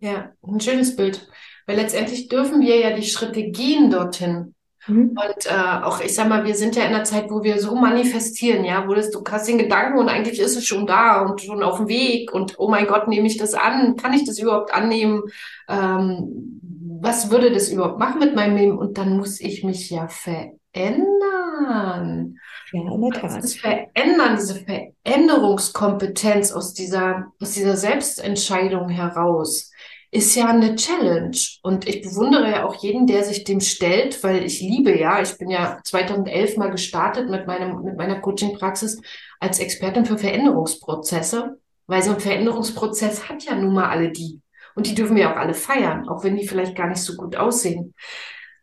Ja, 0.00 0.32
ein 0.42 0.60
schönes 0.60 0.94
Bild, 0.94 1.28
weil 1.66 1.76
letztendlich 1.76 2.28
dürfen 2.28 2.60
wir 2.60 2.76
ja 2.78 2.94
die 2.94 3.06
Schritte 3.06 3.50
gehen 3.50 3.90
dorthin. 3.90 4.54
Mhm. 4.86 5.10
Und 5.10 5.46
äh, 5.46 5.82
auch, 5.82 6.00
ich 6.00 6.14
sag 6.14 6.28
mal, 6.28 6.44
wir 6.44 6.54
sind 6.54 6.76
ja 6.76 6.84
in 6.84 6.94
einer 6.94 7.04
Zeit, 7.04 7.30
wo 7.30 7.42
wir 7.42 7.60
so 7.60 7.74
manifestieren, 7.74 8.64
ja, 8.64 8.86
wo 8.86 8.94
das, 8.94 9.10
du 9.10 9.24
hast 9.28 9.48
den 9.48 9.58
Gedanken 9.58 9.98
und 9.98 10.08
eigentlich 10.08 10.38
ist 10.38 10.56
es 10.56 10.66
schon 10.66 10.86
da 10.86 11.22
und 11.22 11.40
schon 11.40 11.64
auf 11.64 11.78
dem 11.78 11.88
Weg 11.88 12.32
und 12.32 12.54
oh 12.58 12.70
mein 12.70 12.86
Gott, 12.86 13.08
nehme 13.08 13.26
ich 13.26 13.36
das 13.36 13.54
an? 13.54 13.96
Kann 13.96 14.12
ich 14.12 14.24
das 14.24 14.38
überhaupt 14.38 14.72
annehmen? 14.72 15.22
Ähm, 15.68 16.60
was 17.00 17.30
würde 17.30 17.52
das 17.52 17.68
überhaupt 17.68 17.98
machen 17.98 18.20
mit 18.20 18.34
meinem 18.36 18.56
Leben? 18.56 18.78
Und 18.78 18.98
dann 18.98 19.16
muss 19.16 19.40
ich 19.40 19.64
mich 19.64 19.90
ja 19.90 20.06
verändern 20.08 20.57
verändern. 20.72 22.38
Ja, 22.72 22.80
in 22.80 23.00
der 23.00 23.20
Tat. 23.20 23.42
Das 23.42 23.54
Verändern, 23.54 24.36
diese 24.36 24.56
Veränderungskompetenz 24.56 26.52
aus 26.52 26.74
dieser, 26.74 27.32
aus 27.40 27.52
dieser 27.52 27.76
Selbstentscheidung 27.76 28.88
heraus, 28.88 29.70
ist 30.10 30.34
ja 30.34 30.46
eine 30.46 30.74
Challenge. 30.76 31.36
Und 31.62 31.86
ich 31.86 32.02
bewundere 32.02 32.50
ja 32.50 32.64
auch 32.64 32.76
jeden, 32.76 33.06
der 33.06 33.24
sich 33.24 33.44
dem 33.44 33.60
stellt, 33.60 34.22
weil 34.24 34.44
ich 34.44 34.60
liebe 34.60 34.98
ja, 34.98 35.20
ich 35.20 35.36
bin 35.36 35.50
ja 35.50 35.80
2011 35.84 36.56
mal 36.56 36.70
gestartet 36.70 37.28
mit 37.28 37.46
meinem, 37.46 37.82
mit 37.82 37.96
meiner 37.96 38.20
Coaching-Praxis 38.20 39.00
als 39.38 39.58
Expertin 39.58 40.06
für 40.06 40.16
Veränderungsprozesse, 40.16 41.58
weil 41.86 42.02
so 42.02 42.12
ein 42.12 42.20
Veränderungsprozess 42.20 43.28
hat 43.28 43.44
ja 43.44 43.54
nun 43.54 43.74
mal 43.74 43.90
alle 43.90 44.10
die. 44.10 44.40
Und 44.74 44.86
die 44.86 44.94
dürfen 44.94 45.16
wir 45.16 45.30
auch 45.30 45.36
alle 45.36 45.54
feiern, 45.54 46.08
auch 46.08 46.24
wenn 46.24 46.36
die 46.36 46.46
vielleicht 46.46 46.76
gar 46.76 46.86
nicht 46.86 47.02
so 47.02 47.14
gut 47.14 47.36
aussehen. 47.36 47.94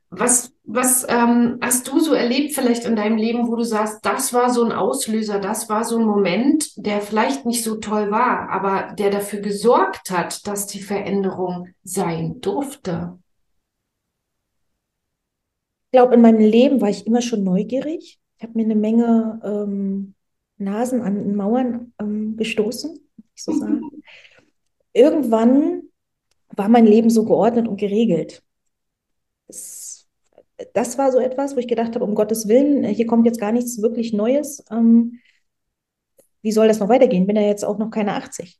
Was, 0.09 0.54
was 0.67 1.05
ähm, 1.07 1.59
hast 1.61 1.87
du 1.87 1.99
so 1.99 2.13
erlebt 2.13 2.55
vielleicht 2.55 2.85
in 2.85 2.95
deinem 2.95 3.17
Leben, 3.17 3.47
wo 3.47 3.55
du 3.55 3.63
sagst, 3.63 4.03
das 4.03 4.33
war 4.33 4.51
so 4.51 4.63
ein 4.63 4.71
Auslöser, 4.71 5.39
das 5.39 5.69
war 5.69 5.83
so 5.83 5.97
ein 5.97 6.05
Moment, 6.05 6.71
der 6.75 7.01
vielleicht 7.01 7.45
nicht 7.45 7.63
so 7.63 7.75
toll 7.75 8.09
war, 8.09 8.49
aber 8.49 8.93
der 8.95 9.11
dafür 9.11 9.39
gesorgt 9.41 10.09
hat, 10.09 10.47
dass 10.47 10.65
die 10.65 10.81
Veränderung 10.81 11.69
sein 11.83 12.41
durfte? 12.41 13.19
Ich 15.85 15.91
glaube, 15.91 16.15
in 16.15 16.21
meinem 16.21 16.39
Leben 16.39 16.81
war 16.81 16.89
ich 16.89 17.05
immer 17.05 17.21
schon 17.21 17.43
neugierig. 17.43 18.19
Ich 18.37 18.43
habe 18.43 18.53
mir 18.55 18.65
eine 18.65 18.75
Menge 18.75 19.39
ähm, 19.43 20.15
Nasen 20.57 21.01
an 21.01 21.35
Mauern 21.35 21.93
ähm, 21.99 22.37
gestoßen, 22.37 22.99
ich 23.35 23.43
so 23.43 23.51
sagen. 23.59 23.81
Irgendwann 24.93 25.83
war 26.49 26.69
mein 26.69 26.85
Leben 26.85 27.09
so 27.09 27.23
geordnet 27.23 27.67
und 27.67 27.77
geregelt. 27.77 28.41
Es 29.47 29.84
das 30.73 30.97
war 30.97 31.11
so 31.11 31.19
etwas, 31.19 31.55
wo 31.55 31.59
ich 31.59 31.67
gedacht 31.67 31.95
habe, 31.95 32.05
um 32.05 32.15
Gottes 32.15 32.47
Willen, 32.47 32.83
hier 32.83 33.07
kommt 33.07 33.25
jetzt 33.25 33.39
gar 33.39 33.51
nichts 33.51 33.81
wirklich 33.81 34.13
Neues. 34.13 34.63
Ähm, 34.71 35.19
wie 36.41 36.51
soll 36.51 36.67
das 36.67 36.79
noch 36.79 36.89
weitergehen? 36.89 37.27
Bin 37.27 37.35
ja 37.35 37.41
jetzt 37.41 37.65
auch 37.65 37.77
noch 37.77 37.89
keine 37.89 38.13
80. 38.13 38.59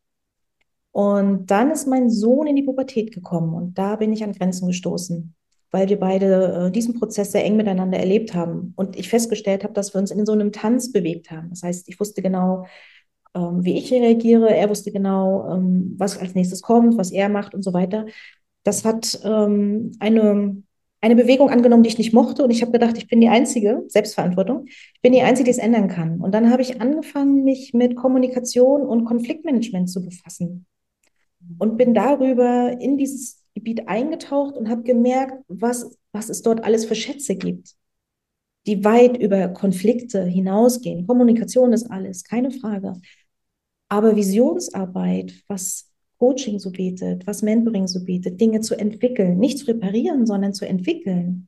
Und 0.92 1.52
dann 1.52 1.72
ist 1.72 1.88
mein 1.88 2.10
Sohn 2.10 2.48
in 2.48 2.56
die 2.56 2.64
Pubertät 2.64 3.14
gekommen 3.14 3.54
und 3.54 3.78
da 3.78 3.98
bin 3.98 4.14
ich 4.14 4.24
an 4.24 4.32
Grenzen 4.32 4.68
gestoßen, 4.68 5.36
weil 5.72 5.90
wir 5.90 6.00
beide 6.00 6.68
äh, 6.68 6.72
diesen 6.72 6.98
Prozess 6.98 7.34
sehr 7.34 7.44
eng 7.44 7.58
miteinander 7.58 8.00
erlebt 8.00 8.34
haben 8.34 8.74
und 8.78 8.96
ich 8.96 9.10
festgestellt 9.10 9.64
habe, 9.66 9.74
dass 9.74 9.94
wir 9.94 10.00
uns 10.00 10.12
in 10.12 10.26
so 10.26 10.32
einem 10.32 10.54
Tanz 10.54 10.94
bewegt 10.94 11.32
haben. 11.32 11.50
Das 11.50 11.64
heißt, 11.64 11.90
ich 11.90 12.00
wusste 12.00 12.22
genau, 12.22 12.66
ähm, 13.36 13.66
wie 13.66 13.78
ich 13.78 13.92
reagiere, 13.92 14.56
er 14.56 14.70
wusste 14.70 14.92
genau, 14.92 15.54
ähm, 15.54 15.96
was 15.98 16.18
als 16.18 16.34
nächstes 16.34 16.62
kommt, 16.62 16.98
was 16.98 17.12
er 17.12 17.28
macht 17.28 17.54
und 17.54 17.64
so 17.64 17.74
weiter. 17.74 18.06
Das 18.64 18.86
hat 18.86 19.20
ähm, 19.26 19.92
eine 20.00 20.64
eine 21.06 21.16
Bewegung 21.16 21.52
angenommen, 21.52 21.84
die 21.84 21.90
ich 21.90 22.00
nicht 22.00 22.14
mochte. 22.14 22.44
Und 22.44 22.50
ich 22.50 22.64
habe 22.64 22.72
gedacht, 22.72 22.98
ich 22.98 23.08
bin 23.08 23.22
die 23.22 23.30
Einzige, 23.30 23.84
Selbstverantwortung, 23.90 24.66
ich 24.66 25.02
bin 25.04 25.14
die 25.14 25.22
Einzige, 25.22 25.46
die 25.46 25.52
es 25.52 25.60
ändern 25.60 25.88
kann. 25.88 26.20
Und 26.20 26.34
dann 26.34 26.50
habe 26.50 26.64
ich 26.64 26.82
angefangen, 26.82 27.44
mich 27.44 27.76
mit 27.76 27.96
Kommunikation 27.96 28.82
und 28.82 29.06
Konfliktmanagement 29.06 29.88
zu 29.88 30.04
befassen. 30.04 30.66
Und 31.60 31.78
bin 31.78 31.94
darüber 31.94 32.76
in 32.82 32.98
dieses 32.98 33.44
Gebiet 33.54 33.88
eingetaucht 33.88 34.58
und 34.58 34.68
habe 34.68 34.82
gemerkt, 34.82 35.44
was, 35.48 35.96
was 36.12 36.30
es 36.30 36.42
dort 36.42 36.64
alles 36.64 36.86
für 36.86 36.96
Schätze 36.96 37.36
gibt, 37.36 37.76
die 38.66 38.84
weit 38.84 39.16
über 39.16 39.50
Konflikte 39.50 40.26
hinausgehen. 40.26 41.06
Kommunikation 41.06 41.72
ist 41.72 41.92
alles, 41.92 42.24
keine 42.24 42.50
Frage. 42.50 42.94
Aber 43.90 44.16
Visionsarbeit, 44.16 45.36
was 45.48 45.92
Coaching 46.18 46.60
so 46.60 46.72
bietet, 46.72 47.26
was 47.28 47.42
Mentoring 47.42 47.88
so 47.88 48.04
bietet, 48.04 48.40
Dinge 48.40 48.62
zu 48.62 48.76
entwickeln, 48.76 49.38
nicht 49.38 49.60
zu 49.60 49.68
reparieren, 49.68 50.26
sondern 50.26 50.54
zu 50.54 50.68
entwickeln. 50.68 51.48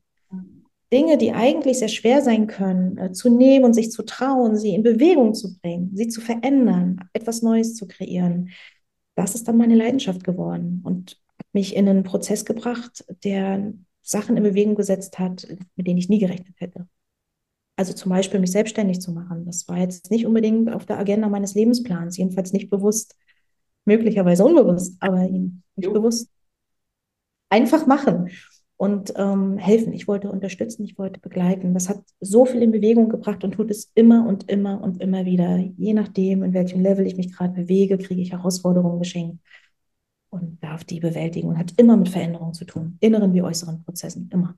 Dinge, 0.92 1.18
die 1.18 1.32
eigentlich 1.32 1.78
sehr 1.78 1.88
schwer 1.88 2.22
sein 2.22 2.46
können, 2.46 2.96
äh, 2.96 3.12
zu 3.12 3.28
nehmen 3.28 3.64
und 3.66 3.74
sich 3.74 3.90
zu 3.90 4.04
trauen, 4.04 4.56
sie 4.56 4.74
in 4.74 4.82
Bewegung 4.82 5.34
zu 5.34 5.58
bringen, 5.58 5.90
sie 5.94 6.08
zu 6.08 6.20
verändern, 6.20 7.00
etwas 7.12 7.42
Neues 7.42 7.74
zu 7.74 7.86
kreieren. 7.86 8.50
Das 9.14 9.34
ist 9.34 9.48
dann 9.48 9.58
meine 9.58 9.74
Leidenschaft 9.74 10.24
geworden 10.24 10.80
und 10.84 11.20
hat 11.38 11.46
mich 11.52 11.76
in 11.76 11.88
einen 11.88 12.04
Prozess 12.04 12.44
gebracht, 12.44 13.04
der 13.22 13.74
Sachen 14.02 14.36
in 14.38 14.42
Bewegung 14.42 14.76
gesetzt 14.76 15.18
hat, 15.18 15.46
mit 15.76 15.86
denen 15.86 15.98
ich 15.98 16.08
nie 16.08 16.18
gerechnet 16.18 16.54
hätte. 16.58 16.88
Also 17.76 17.92
zum 17.92 18.10
Beispiel 18.10 18.40
mich 18.40 18.52
selbstständig 18.52 19.00
zu 19.00 19.12
machen. 19.12 19.44
Das 19.44 19.68
war 19.68 19.78
jetzt 19.78 20.10
nicht 20.10 20.26
unbedingt 20.26 20.72
auf 20.72 20.86
der 20.86 20.98
Agenda 20.98 21.28
meines 21.28 21.54
Lebensplans, 21.54 22.16
jedenfalls 22.16 22.52
nicht 22.52 22.70
bewusst 22.70 23.14
möglicherweise 23.88 24.44
unbewusst, 24.44 24.96
aber 25.00 25.24
ihm 25.24 25.62
nicht 25.74 25.86
jo. 25.86 25.92
bewusst. 25.92 26.30
Einfach 27.50 27.86
machen 27.86 28.30
und 28.78 29.12
ähm, 29.16 29.58
helfen. 29.58 29.92
Ich 29.92 30.06
wollte 30.06 30.30
unterstützen, 30.30 30.84
ich 30.84 30.96
wollte 30.96 31.18
begleiten. 31.18 31.74
Das 31.74 31.88
hat 31.88 32.00
so 32.20 32.46
viel 32.46 32.62
in 32.62 32.70
Bewegung 32.70 33.08
gebracht 33.08 33.42
und 33.42 33.52
tut 33.52 33.70
es 33.70 33.90
immer 33.94 34.24
und 34.26 34.48
immer 34.48 34.80
und 34.80 35.02
immer 35.02 35.24
wieder. 35.24 35.58
Je 35.76 35.94
nachdem, 35.94 36.44
in 36.44 36.54
welchem 36.54 36.80
Level 36.80 37.06
ich 37.06 37.16
mich 37.16 37.32
gerade 37.32 37.54
bewege, 37.54 37.98
kriege 37.98 38.22
ich 38.22 38.32
Herausforderungen 38.32 39.00
geschenkt 39.00 39.38
und 40.30 40.62
darf 40.62 40.84
die 40.84 41.00
bewältigen 41.00 41.48
und 41.48 41.58
hat 41.58 41.72
immer 41.76 41.96
mit 41.96 42.08
Veränderungen 42.08 42.54
zu 42.54 42.64
tun, 42.64 42.98
inneren 43.00 43.34
wie 43.34 43.42
äußeren 43.42 43.82
Prozessen, 43.84 44.30
immer. 44.32 44.54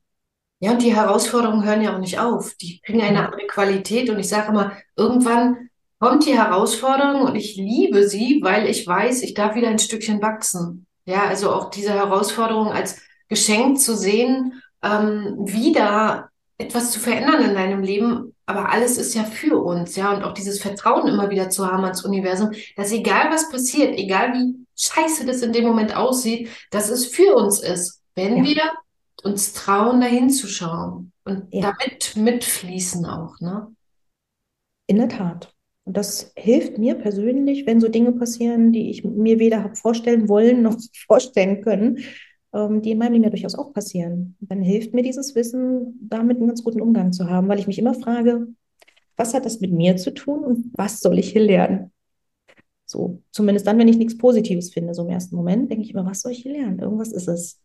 Ja, 0.63 0.73
und 0.73 0.83
die 0.83 0.95
Herausforderungen 0.95 1.65
hören 1.65 1.81
ja 1.81 1.95
auch 1.95 2.01
nicht 2.01 2.19
auf. 2.19 2.55
Die 2.57 2.81
kriegen 2.83 3.01
eine 3.01 3.25
andere 3.25 3.47
Qualität 3.47 4.11
und 4.11 4.19
ich 4.19 4.29
sage 4.29 4.51
immer, 4.51 4.73
irgendwann 4.97 5.70
kommt 6.01 6.27
die 6.27 6.37
Herausforderung 6.37 7.23
und 7.23 7.37
ich 7.37 7.57
liebe 7.57 8.09
sie, 8.09 8.41
weil 8.43 8.67
ich 8.67 8.87
weiß, 8.87 9.23
ich 9.23 9.35
darf 9.35 9.55
wieder 9.55 9.69
ein 9.69 9.79
Stückchen 9.79 10.21
wachsen. 10.21 10.87
Ja, 11.05 11.25
also 11.25 11.53
auch 11.53 11.71
diese 11.71 11.93
Herausforderung 11.93 12.69
als 12.69 13.01
Geschenk 13.29 13.79
zu 13.79 13.97
sehen, 13.97 14.63
ähm, 14.83 15.37
wieder 15.41 16.31
etwas 16.59 16.91
zu 16.91 17.01
verändern 17.01 17.43
in 17.43 17.55
deinem 17.55 17.83
Leben. 17.83 18.35
Aber 18.47 18.71
alles 18.71 18.97
ist 18.97 19.15
ja 19.15 19.25
für 19.25 19.63
uns, 19.63 19.95
ja. 19.97 20.13
Und 20.13 20.25
auch 20.25 20.33
dieses 20.33 20.61
Vertrauen 20.61 21.07
immer 21.07 21.31
wieder 21.31 21.51
zu 21.51 21.67
haben 21.67 21.85
ans 21.85 22.05
Universum, 22.05 22.51
dass 22.77 22.93
egal 22.93 23.31
was 23.31 23.51
passiert, 23.51 23.99
egal 23.99 24.33
wie 24.33 24.67
scheiße 24.77 25.27
das 25.27 25.43
in 25.43 25.53
dem 25.53 25.65
Moment 25.65 25.95
aussieht, 25.95 26.49
dass 26.71 26.89
es 26.89 27.07
für 27.07 27.37
uns 27.37 27.61
ist, 27.61 28.03
wenn 28.15 28.39
ja. 28.39 28.45
wir 28.45 28.63
uns 29.23 29.53
trauen, 29.53 30.01
dahin 30.01 30.31
zu 30.31 30.49
schauen 30.49 31.13
und 31.25 31.53
ja. 31.53 31.73
damit 31.73 32.17
mitfließen 32.17 33.05
auch, 33.05 33.39
ne? 33.41 33.75
In 34.87 34.97
der 34.97 35.09
Tat. 35.09 35.55
Und 35.85 35.97
das 35.97 36.33
hilft 36.37 36.79
mir 36.79 36.95
persönlich, 36.95 37.67
wenn 37.67 37.81
so 37.81 37.89
Dinge 37.89 38.13
passieren, 38.13 38.73
die 38.73 38.91
ich 38.91 39.03
mir 39.05 39.39
weder 39.39 39.63
habe 39.63 39.77
vorstellen 39.77 40.29
wollen 40.29 40.63
noch 40.63 40.77
vorstellen 41.07 41.63
können, 41.63 41.99
ähm, 42.53 42.83
die 42.83 42.93
in 42.93 42.99
meinem 42.99 43.13
Leben 43.13 43.25
ja 43.25 43.31
durchaus 43.31 43.55
auch 43.55 43.73
passieren. 43.73 44.37
Dann 44.41 44.63
hilft 44.63 44.95
mir 44.95 45.03
dieses 45.03 45.35
Wissen, 45.35 45.99
damit 46.03 46.39
einen 46.39 46.49
ganz 46.49 46.63
guten 46.63 46.81
Umgang 46.81 47.13
zu 47.13 47.29
haben, 47.29 47.49
weil 47.49 47.59
ich 47.59 47.67
mich 47.67 47.79
immer 47.79 47.95
frage, 47.95 48.49
was 49.17 49.35
hat 49.35 49.45
das 49.45 49.61
mit 49.61 49.73
mir 49.73 49.97
zu 49.97 50.13
tun 50.13 50.45
und 50.45 50.71
was 50.75 51.01
soll 51.01 51.19
ich 51.19 51.33
hier 51.33 51.43
lernen? 51.43 51.93
So, 52.87 53.23
zumindest 53.31 53.67
dann, 53.67 53.79
wenn 53.79 53.89
ich 53.89 53.99
nichts 53.99 54.19
Positives 54.19 54.73
finde, 54.73 54.95
so 54.95 55.05
im 55.05 55.11
ersten 55.11 55.37
Moment, 55.37 55.71
denke 55.71 55.85
ich 55.85 55.93
immer, 55.93 56.07
was 56.07 56.23
soll 56.23 56.33
ich 56.33 56.43
hier 56.43 56.53
lernen? 56.53 56.81
Irgendwas 56.81 57.13
ist 57.13 57.29
es. 57.29 57.61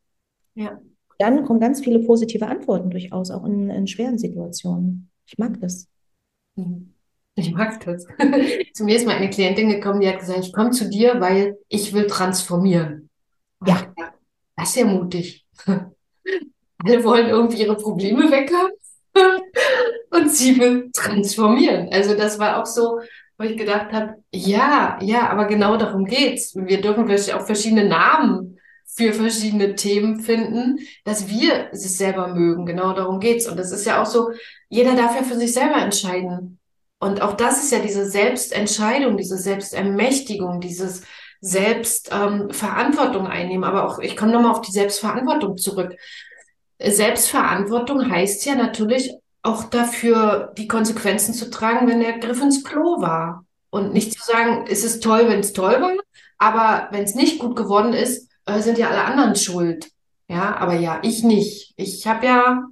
Ja. 0.53 0.79
Dann 1.17 1.45
kommen 1.45 1.60
ganz 1.60 1.81
viele 1.81 2.00
positive 2.00 2.45
Antworten 2.45 2.89
durchaus, 2.89 3.31
auch 3.31 3.45
in, 3.45 3.69
in 3.69 3.88
schweren 3.88 4.17
Situationen. 4.17 5.10
Ich 5.25 5.38
mag 5.38 5.60
das. 5.62 5.88
Mhm. 6.55 6.95
Ich 7.36 7.51
mag 7.51 7.84
das. 7.86 8.08
zu 8.74 8.86
mir 8.86 8.96
ist 8.96 9.06
mal 9.06 9.15
eine 9.15 9.30
Klientin 9.30 9.70
gekommen, 9.70 10.00
die 10.00 10.08
hat 10.08 10.20
gesagt, 10.20 10.39
ich 10.39 10.54
komme 10.54 10.72
zu 10.72 10.89
dir, 10.89 11.20
weil 11.20 11.58
ich 11.68 11.94
will 11.94 12.08
transformieren. 12.08 13.10
ja. 13.65 13.94
das 14.56 14.70
ist 14.70 14.75
ja 14.77 14.86
mutig. 14.86 15.46
Alle 15.68 17.04
wollen 17.04 17.27
irgendwie 17.27 17.62
ihre 17.62 17.75
Probleme 17.75 18.32
weghaben 18.32 18.72
und 20.12 20.32
sie 20.32 20.60
will 20.60 20.89
transformieren. 20.94 21.89
Also 21.92 22.15
das 22.15 22.39
war 22.39 22.62
auch 22.62 22.65
so, 22.65 23.00
wo 23.38 23.44
ich 23.44 23.58
gedacht 23.58 23.92
habe, 23.92 24.15
ja, 24.32 24.98
ja, 25.01 25.30
aber 25.30 25.46
genau 25.46 25.77
darum 25.77 26.06
geht's. 26.06 26.56
Wir 26.56 26.80
dürfen 26.80 27.06
vielleicht 27.06 27.34
auch 27.34 27.46
verschiedene 27.46 27.88
Namen 27.88 28.60
für 28.86 29.12
verschiedene 29.13 29.75
Themen 29.75 30.22
finden, 30.22 30.80
dass 31.04 31.27
wir 31.27 31.70
es 31.72 31.98
selber 31.98 32.27
mögen. 32.27 32.65
Genau 32.65 32.94
darum 32.94 33.20
geht's. 33.20 33.48
Und 33.48 33.58
das 33.58 33.72
ist 33.72 33.86
ja 33.86 34.01
auch 34.01 34.06
so, 34.06 34.32
jeder 34.70 34.96
darf 34.96 35.15
ja 35.15 35.24
für 35.24 35.36
sich 35.36 35.54
selber 35.54 35.77
entscheiden, 35.77 36.60
und 37.05 37.21
auch 37.21 37.33
das 37.33 37.63
ist 37.63 37.71
ja 37.71 37.77
diese 37.77 38.09
Selbstentscheidung, 38.09 39.15
diese 39.15 39.38
Selbstermächtigung, 39.38 40.59
dieses 40.59 41.03
Selbstverantwortung 41.39 43.25
ähm, 43.25 43.31
einnehmen. 43.31 43.63
Aber 43.63 43.85
auch, 43.85 44.00
ich 44.00 44.17
komme 44.17 44.31
nochmal 44.31 44.53
auf 44.53 44.62
die 44.62 44.71
Selbstverantwortung 44.71 45.57
zurück. 45.57 45.95
Selbstverantwortung 46.79 48.09
heißt 48.09 48.43
ja 48.47 48.55
natürlich 48.55 49.13
auch 49.43 49.65
dafür, 49.65 50.51
die 50.57 50.67
Konsequenzen 50.67 51.35
zu 51.35 51.51
tragen, 51.51 51.88
wenn 51.88 52.00
der 52.00 52.17
Griff 52.17 52.41
ins 52.41 52.63
Klo 52.63 53.00
war. 53.00 53.45
Und 53.69 53.93
nicht 53.93 54.13
zu 54.13 54.25
sagen, 54.25 54.65
es 54.67 54.83
ist 54.83 55.03
toll, 55.03 55.27
wenn 55.27 55.41
es 55.41 55.53
toll 55.53 55.79
war, 55.79 55.93
aber 56.39 56.88
wenn 56.89 57.03
es 57.03 57.13
nicht 57.13 57.38
gut 57.38 57.55
geworden 57.55 57.93
ist, 57.93 58.31
äh, 58.47 58.62
sind 58.62 58.79
ja 58.79 58.89
alle 58.89 59.03
anderen 59.03 59.35
schuld. 59.35 59.91
Ja, 60.27 60.55
aber 60.55 60.74
ja, 60.74 61.01
ich 61.03 61.24
nicht. 61.24 61.75
Ich 61.77 62.07
habe 62.07 62.25
ja 62.25 62.63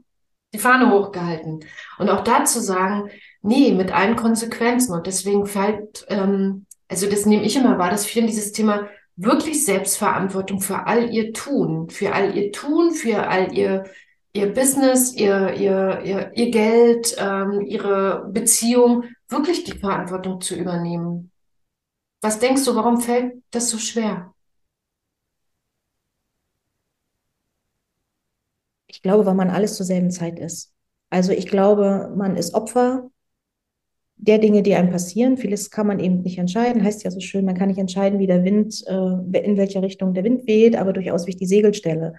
die 0.53 0.59
Fahne 0.59 0.89
hochgehalten. 0.89 1.63
Und 1.99 2.09
auch 2.09 2.23
da 2.23 2.45
zu 2.45 2.61
sagen, 2.61 3.11
Nee, 3.43 3.73
mit 3.73 3.91
allen 3.93 4.15
Konsequenzen. 4.15 4.93
Und 4.93 5.05
deswegen 5.05 5.45
fällt, 5.45 6.05
ähm, 6.09 6.65
also 6.87 7.09
das 7.09 7.25
nehme 7.25 7.43
ich 7.43 7.55
immer 7.57 7.77
wahr, 7.77 7.89
dass 7.89 8.05
vielen 8.05 8.27
dieses 8.27 8.53
Thema 8.53 8.87
wirklich 9.17 9.65
Selbstverantwortung 9.65 10.61
für 10.61 10.87
all 10.87 11.13
ihr 11.13 11.33
Tun, 11.33 11.89
für 11.89 12.13
all 12.13 12.35
ihr 12.37 12.51
Tun, 12.53 12.91
für 12.93 13.27
all 13.27 13.53
ihr, 13.53 13.83
ihr 14.31 14.53
Business, 14.53 15.13
ihr, 15.13 15.53
ihr, 15.55 16.01
ihr, 16.03 16.31
ihr 16.33 16.51
Geld, 16.51 17.15
ähm, 17.19 17.61
ihre 17.61 18.29
Beziehung, 18.31 19.03
wirklich 19.27 19.65
die 19.65 19.77
Verantwortung 19.77 20.39
zu 20.41 20.55
übernehmen. 20.55 21.31
Was 22.21 22.39
denkst 22.39 22.63
du, 22.63 22.75
warum 22.75 23.01
fällt 23.01 23.43
das 23.51 23.69
so 23.69 23.77
schwer? 23.77 24.33
Ich 28.87 29.01
glaube, 29.01 29.25
weil 29.25 29.35
man 29.35 29.49
alles 29.49 29.75
zur 29.75 29.85
selben 29.85 30.11
Zeit 30.11 30.39
ist. 30.39 30.71
Also 31.09 31.33
ich 31.33 31.47
glaube, 31.47 32.13
man 32.15 32.37
ist 32.37 32.53
Opfer 32.53 33.09
der 34.25 34.37
Dinge, 34.37 34.63
die 34.63 34.73
einem 34.73 34.89
passieren. 34.89 35.37
Vieles 35.37 35.69
kann 35.69 35.87
man 35.87 35.99
eben 35.99 36.21
nicht 36.21 36.37
entscheiden. 36.37 36.83
Heißt 36.83 37.03
ja 37.03 37.11
so 37.11 37.19
schön, 37.19 37.45
man 37.45 37.57
kann 37.57 37.67
nicht 37.67 37.77
entscheiden, 37.77 38.19
wie 38.19 38.27
der 38.27 38.43
Wind, 38.43 38.83
äh, 38.87 39.39
in 39.39 39.57
welche 39.57 39.81
Richtung 39.81 40.13
der 40.13 40.23
Wind 40.23 40.47
weht, 40.47 40.75
aber 40.75 40.93
durchaus, 40.93 41.27
wie 41.27 41.31
ich 41.31 41.37
die 41.37 41.45
Segel 41.45 41.73
stelle. 41.73 42.13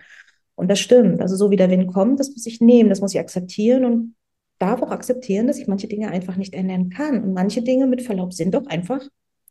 Und 0.55 0.71
das 0.71 0.81
stimmt. 0.81 1.21
Also 1.21 1.37
so 1.37 1.51
wie 1.51 1.57
der 1.57 1.71
Wind 1.71 1.93
kommt, 1.93 2.21
das 2.21 2.31
muss 2.31 2.47
ich 2.47 2.61
nehmen, 2.61 2.91
das 2.91 3.01
muss 3.01 3.15
ich 3.15 3.21
akzeptieren 3.21 3.85
und 3.85 4.15
darf 4.59 4.83
auch 4.83 4.91
akzeptieren, 4.91 5.47
dass 5.47 5.59
ich 5.59 5.67
manche 5.67 5.89
Dinge 5.89 6.11
einfach 6.11 6.37
nicht 6.37 6.55
ändern 6.55 6.91
kann. 6.91 7.25
Und 7.25 7.33
manche 7.33 7.63
Dinge 7.63 7.87
mit 7.87 8.03
Verlaub 8.03 8.35
sind 8.35 8.55
doch 8.55 8.67
einfach 8.67 9.03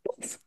doof. 0.04 0.38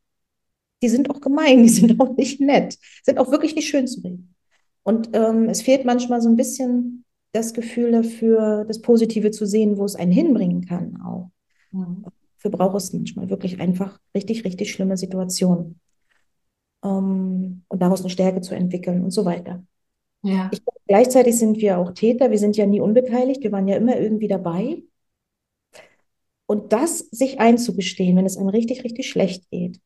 Die 0.82 0.90
sind 0.90 1.10
auch 1.10 1.22
gemein, 1.22 1.64
die 1.64 1.70
sind 1.70 2.00
auch 2.00 2.16
nicht 2.16 2.40
nett, 2.40 2.78
sind 3.04 3.18
auch 3.20 3.32
wirklich 3.32 3.56
nicht 3.56 3.68
schön 3.68 3.88
zu 3.88 4.02
reden. 4.02 4.36
Und 4.84 5.10
ähm, 5.14 5.50
es 5.50 5.62
fehlt 5.62 5.86
manchmal 5.86 6.22
so 6.22 6.30
ein 6.30 6.38
bisschen 6.38 7.04
das 7.34 7.54
Gefühl 7.54 7.92
dafür, 7.92 8.66
das 8.66 8.82
Positive 8.82 9.32
zu 9.32 9.46
sehen, 9.46 9.78
wo 9.78 9.84
es 9.84 9.96
einen 9.96 10.12
hinbringen 10.12 10.66
kann 10.66 11.02
auch. 11.02 11.32
Mhm. 11.78 12.06
Für 12.38 12.50
braucht 12.50 12.78
es 12.78 12.94
manchmal 12.94 13.30
wirklich 13.30 13.60
einfach 13.60 14.00
richtig, 14.16 14.46
richtig 14.46 14.72
schlimme 14.72 14.98
Situationen. 14.98 15.80
Ähm, 16.84 17.64
und 17.68 17.82
daraus 17.82 18.02
eine 18.02 18.10
Stärke 18.10 18.42
zu 18.42 18.56
entwickeln 18.56 19.04
und 19.04 19.12
so 19.12 19.26
weiter. 19.26 19.64
Ja. 20.24 20.50
Ich, 20.52 20.62
gleichzeitig 20.88 21.38
sind 21.38 21.58
wir 21.58 21.78
auch 21.78 21.92
Täter, 21.92 22.32
wir 22.32 22.40
sind 22.40 22.58
ja 22.58 22.66
nie 22.66 22.80
unbeteiligt, 22.80 23.44
wir 23.44 23.52
waren 23.52 23.68
ja 23.68 23.78
immer 23.78 23.98
irgendwie 23.98 24.28
dabei. 24.28 24.84
Und 26.46 26.72
das 26.74 27.00
sich 27.00 27.40
einzugestehen, 27.40 28.16
wenn 28.16 28.26
es 28.26 28.38
einem 28.38 28.50
richtig, 28.50 28.84
richtig 28.84 29.10
schlecht 29.10 29.50
geht, 29.50 29.82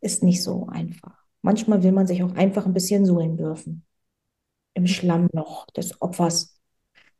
ist 0.00 0.22
nicht 0.22 0.42
so 0.42 0.66
einfach. 0.66 1.24
Manchmal 1.40 1.82
will 1.82 1.92
man 1.92 2.06
sich 2.06 2.22
auch 2.22 2.34
einfach 2.34 2.66
ein 2.66 2.74
bisschen 2.74 3.06
suhlen 3.06 3.36
dürfen. 3.36 3.84
Im 4.74 4.86
Schlammloch 4.86 5.66
des 5.66 6.00
Opfers 6.02 6.54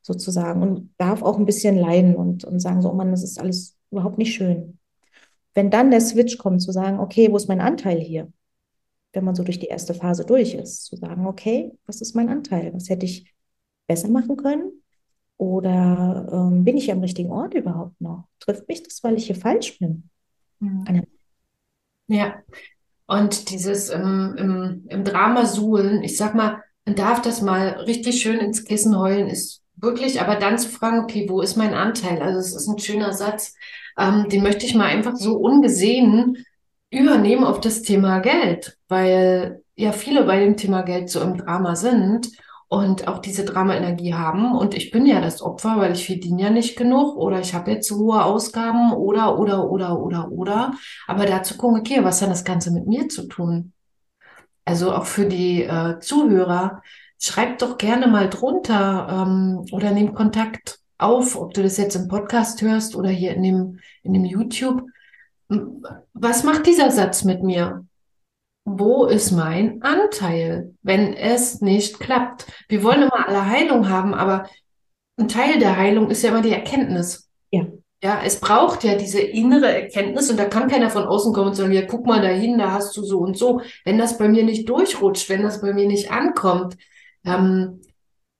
sozusagen 0.02 0.62
und 0.62 0.94
darf 0.98 1.22
auch 1.22 1.38
ein 1.38 1.46
bisschen 1.46 1.78
leiden 1.78 2.16
und, 2.16 2.44
und 2.44 2.60
sagen 2.60 2.82
so, 2.82 2.90
oh 2.90 2.94
Mann, 2.94 3.10
das 3.10 3.22
ist 3.22 3.40
alles 3.40 3.76
überhaupt 3.90 4.18
nicht 4.18 4.34
schön. 4.34 4.78
Wenn 5.54 5.70
dann 5.70 5.90
der 5.90 6.00
Switch 6.00 6.38
kommt, 6.38 6.62
zu 6.62 6.72
sagen, 6.72 6.98
okay, 6.98 7.30
wo 7.30 7.36
ist 7.36 7.48
mein 7.48 7.60
Anteil 7.60 8.00
hier? 8.00 8.32
Wenn 9.12 9.24
man 9.24 9.34
so 9.34 9.44
durch 9.44 9.58
die 9.58 9.66
erste 9.66 9.94
Phase 9.94 10.24
durch 10.24 10.54
ist, 10.54 10.86
zu 10.86 10.96
sagen, 10.96 11.26
okay, 11.26 11.72
was 11.86 12.00
ist 12.00 12.14
mein 12.14 12.28
Anteil? 12.28 12.72
Was 12.74 12.88
hätte 12.88 13.06
ich 13.06 13.32
besser 13.86 14.08
machen 14.08 14.36
können? 14.36 14.82
Oder 15.36 16.28
ähm, 16.32 16.64
bin 16.64 16.76
ich 16.76 16.90
am 16.90 17.00
richtigen 17.00 17.30
Ort 17.30 17.54
überhaupt 17.54 18.00
noch? 18.00 18.24
Trifft 18.40 18.68
mich 18.68 18.82
das, 18.82 19.02
weil 19.04 19.16
ich 19.16 19.26
hier 19.26 19.36
falsch 19.36 19.78
bin? 19.78 20.08
Mhm. 20.60 21.06
Ja, 22.08 22.42
und 23.06 23.50
dieses 23.50 23.90
im, 23.90 24.34
im, 24.36 24.84
im 24.88 25.04
Drama 25.04 25.46
suhlen, 25.46 26.02
ich 26.02 26.16
sag 26.16 26.34
mal, 26.34 26.62
man 26.84 26.94
darf 26.94 27.22
das 27.22 27.42
mal 27.42 27.68
richtig 27.86 28.20
schön 28.20 28.38
ins 28.38 28.64
Kissen 28.64 28.98
heulen, 28.98 29.28
ist 29.28 29.61
wirklich, 29.76 30.20
aber 30.20 30.36
dann 30.36 30.58
zu 30.58 30.68
fragen, 30.68 31.00
okay, 31.00 31.26
wo 31.28 31.40
ist 31.40 31.56
mein 31.56 31.74
Anteil? 31.74 32.22
Also 32.22 32.38
es 32.38 32.54
ist 32.54 32.68
ein 32.68 32.78
schöner 32.78 33.12
Satz, 33.12 33.54
ähm, 33.98 34.28
den 34.28 34.42
möchte 34.42 34.66
ich 34.66 34.74
mal 34.74 34.86
einfach 34.86 35.16
so 35.16 35.36
ungesehen 35.36 36.44
übernehmen 36.90 37.44
auf 37.44 37.60
das 37.60 37.82
Thema 37.82 38.20
Geld, 38.20 38.78
weil 38.88 39.62
ja 39.76 39.92
viele 39.92 40.24
bei 40.24 40.40
dem 40.40 40.56
Thema 40.56 40.82
Geld 40.82 41.10
so 41.10 41.20
im 41.20 41.38
Drama 41.38 41.74
sind 41.74 42.30
und 42.68 43.06
auch 43.06 43.18
diese 43.18 43.44
Drama-Energie 43.44 44.14
haben. 44.14 44.56
Und 44.56 44.74
ich 44.74 44.90
bin 44.90 45.04
ja 45.04 45.20
das 45.20 45.42
Opfer, 45.42 45.76
weil 45.76 45.92
ich 45.92 46.06
verdiene 46.06 46.42
ja 46.42 46.50
nicht 46.50 46.76
genug 46.76 47.16
oder 47.16 47.40
ich 47.40 47.54
habe 47.54 47.70
jetzt 47.70 47.88
zu 47.88 47.98
hohe 47.98 48.24
Ausgaben 48.24 48.92
oder, 48.94 49.38
oder, 49.38 49.70
oder, 49.70 49.98
oder, 49.98 50.30
oder. 50.30 50.72
Aber 51.06 51.26
dazu 51.26 51.56
gucken, 51.56 51.80
okay, 51.80 52.02
was 52.02 52.22
hat 52.22 52.30
das 52.30 52.44
Ganze 52.44 52.70
mit 52.70 52.86
mir 52.86 53.08
zu 53.08 53.28
tun? 53.28 53.72
Also 54.64 54.94
auch 54.94 55.06
für 55.06 55.26
die 55.26 55.64
äh, 55.64 55.98
Zuhörer, 56.00 56.82
schreibt 57.22 57.62
doch 57.62 57.78
gerne 57.78 58.08
mal 58.08 58.28
drunter 58.28 59.26
ähm, 59.26 59.64
oder 59.70 59.92
nehmt 59.92 60.14
Kontakt 60.14 60.80
auf, 60.98 61.36
ob 61.36 61.54
du 61.54 61.62
das 61.62 61.76
jetzt 61.76 61.94
im 61.94 62.08
Podcast 62.08 62.62
hörst 62.62 62.96
oder 62.96 63.10
hier 63.10 63.34
in 63.34 63.42
dem, 63.42 63.78
in 64.02 64.12
dem 64.12 64.24
YouTube. 64.24 64.82
Was 66.14 66.42
macht 66.42 66.66
dieser 66.66 66.90
Satz 66.90 67.24
mit 67.24 67.42
mir? 67.42 67.84
Wo 68.64 69.06
ist 69.06 69.30
mein 69.32 69.82
Anteil, 69.82 70.74
wenn 70.82 71.14
es 71.14 71.60
nicht 71.60 72.00
klappt? 72.00 72.46
Wir 72.68 72.82
wollen 72.82 73.02
immer 73.02 73.28
alle 73.28 73.46
Heilung 73.46 73.88
haben, 73.88 74.14
aber 74.14 74.48
ein 75.16 75.28
Teil 75.28 75.58
der 75.58 75.76
Heilung 75.76 76.10
ist 76.10 76.22
ja 76.22 76.30
immer 76.30 76.42
die 76.42 76.52
Erkenntnis. 76.52 77.28
Ja. 77.50 77.66
Ja, 78.04 78.20
es 78.24 78.40
braucht 78.40 78.82
ja 78.82 78.96
diese 78.96 79.20
innere 79.20 79.72
Erkenntnis 79.82 80.28
und 80.28 80.36
da 80.36 80.46
kann 80.46 80.68
keiner 80.68 80.90
von 80.90 81.04
außen 81.04 81.32
kommen 81.32 81.50
und 81.50 81.54
sagen, 81.54 81.72
ja, 81.72 81.82
guck 81.86 82.04
mal 82.04 82.20
dahin, 82.20 82.58
da 82.58 82.72
hast 82.72 82.96
du 82.96 83.04
so 83.04 83.18
und 83.18 83.38
so. 83.38 83.60
Wenn 83.84 83.96
das 83.96 84.18
bei 84.18 84.28
mir 84.28 84.42
nicht 84.42 84.68
durchrutscht, 84.68 85.28
wenn 85.28 85.44
das 85.44 85.60
bei 85.60 85.72
mir 85.72 85.86
nicht 85.86 86.10
ankommt, 86.10 86.76
ähm, 87.24 87.80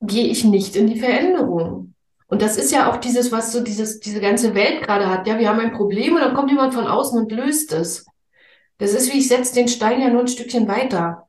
gehe 0.01 0.27
ich 0.27 0.45
nicht 0.45 0.77
in 0.77 0.87
die 0.87 0.99
Veränderung. 0.99 1.95
Und 2.27 2.43
das 2.43 2.57
ist 2.57 2.73
ja 2.73 2.91
auch 2.91 2.97
dieses, 2.97 3.31
was 3.31 3.53
so 3.53 3.63
dieses, 3.63 4.01
diese 4.01 4.21
ganze 4.21 4.55
Welt 4.55 4.83
gerade 4.83 5.09
hat. 5.09 5.27
Ja, 5.27 5.39
wir 5.39 5.49
haben 5.49 5.61
ein 5.61 5.73
Problem 5.73 6.15
und 6.15 6.21
dann 6.21 6.35
kommt 6.35 6.51
jemand 6.51 6.75
von 6.75 6.87
außen 6.87 7.19
und 7.19 7.31
löst 7.31 7.73
es. 7.73 8.07
Das 8.79 8.95
ist 8.95 9.13
wie, 9.13 9.19
ich 9.19 9.29
setze 9.29 9.55
den 9.55 9.69
Stein 9.69 10.01
ja 10.01 10.09
nur 10.09 10.23
ein 10.23 10.29
Stückchen 10.29 10.67
weiter. 10.67 11.29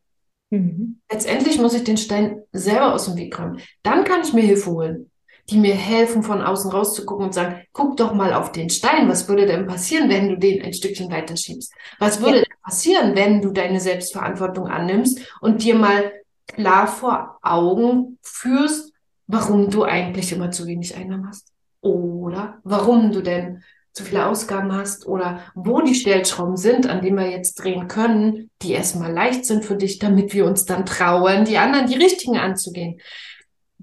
Mhm. 0.50 1.02
Letztendlich 1.12 1.60
muss 1.60 1.74
ich 1.74 1.84
den 1.84 1.98
Stein 1.98 2.42
selber 2.52 2.94
aus 2.94 3.06
dem 3.06 3.18
Weg 3.18 3.38
räumen. 3.38 3.60
Dann 3.84 4.06
kann 4.06 4.22
ich 4.22 4.34
mir 4.34 4.42
Hilfe 4.42 4.72
holen 4.72 5.12
die 5.50 5.58
mir 5.58 5.76
helfen, 5.76 6.24
von 6.24 6.42
außen 6.42 6.72
rauszugucken 6.72 7.26
und 7.26 7.34
sagen, 7.34 7.62
guck 7.74 7.98
doch 7.98 8.14
mal 8.14 8.34
auf 8.34 8.52
den 8.52 8.70
Stein. 8.70 9.10
Was 9.10 9.28
würde 9.28 9.46
denn 9.46 9.68
passieren, 9.68 10.10
wenn 10.10 10.30
du 10.30 10.38
den 10.38 10.62
ein 10.62 10.74
Stückchen 10.74 11.12
weiter 11.12 11.36
schiebst? 11.36 11.74
Was 12.00 12.22
würde 12.22 12.38
ja. 12.38 12.44
denn 12.44 12.54
passieren, 12.64 13.16
wenn 13.16 13.42
du 13.42 13.52
deine 13.52 13.80
Selbstverantwortung 13.80 14.68
annimmst 14.68 15.20
und 15.42 15.64
dir 15.64 15.76
mal 15.76 16.14
klar 16.48 16.88
vor 16.88 17.38
Augen 17.41 18.17
führst, 18.22 18.94
warum 19.28 19.70
du 19.70 19.84
eigentlich 19.84 20.32
immer 20.32 20.52
zu 20.52 20.67
wenig 20.67 20.96
Einnahmen 20.96 21.28
hast? 21.28 21.52
Oder 21.82 22.60
warum 22.63 23.12
du 23.12 23.22
denn 23.22 23.63
zu 23.91 24.04
viele 24.04 24.26
Ausgaben 24.26 24.74
hast 24.74 25.06
oder 25.06 25.39
wo 25.54 25.82
die 25.82 25.94
Stellschrauben 25.94 26.58
sind, 26.58 26.88
an 26.88 27.02
denen 27.02 27.17
wir 27.17 27.30
jetzt 27.30 27.56
drehen 27.56 27.88
können, 27.88 28.50
die 28.62 28.72
erstmal 28.72 29.12
leicht 29.12 29.46
sind 29.46 29.65
für 29.65 29.76
dich, 29.76 30.00
damit 30.00 30.34
wir 30.34 30.46
uns 30.46 30.65
dann 30.65 30.86
trauen, 30.86 31.46
die 31.46 31.58
anderen, 31.58 31.86
die 31.88 31.96
richtigen 31.96 32.38
anzugehen 32.38 33.00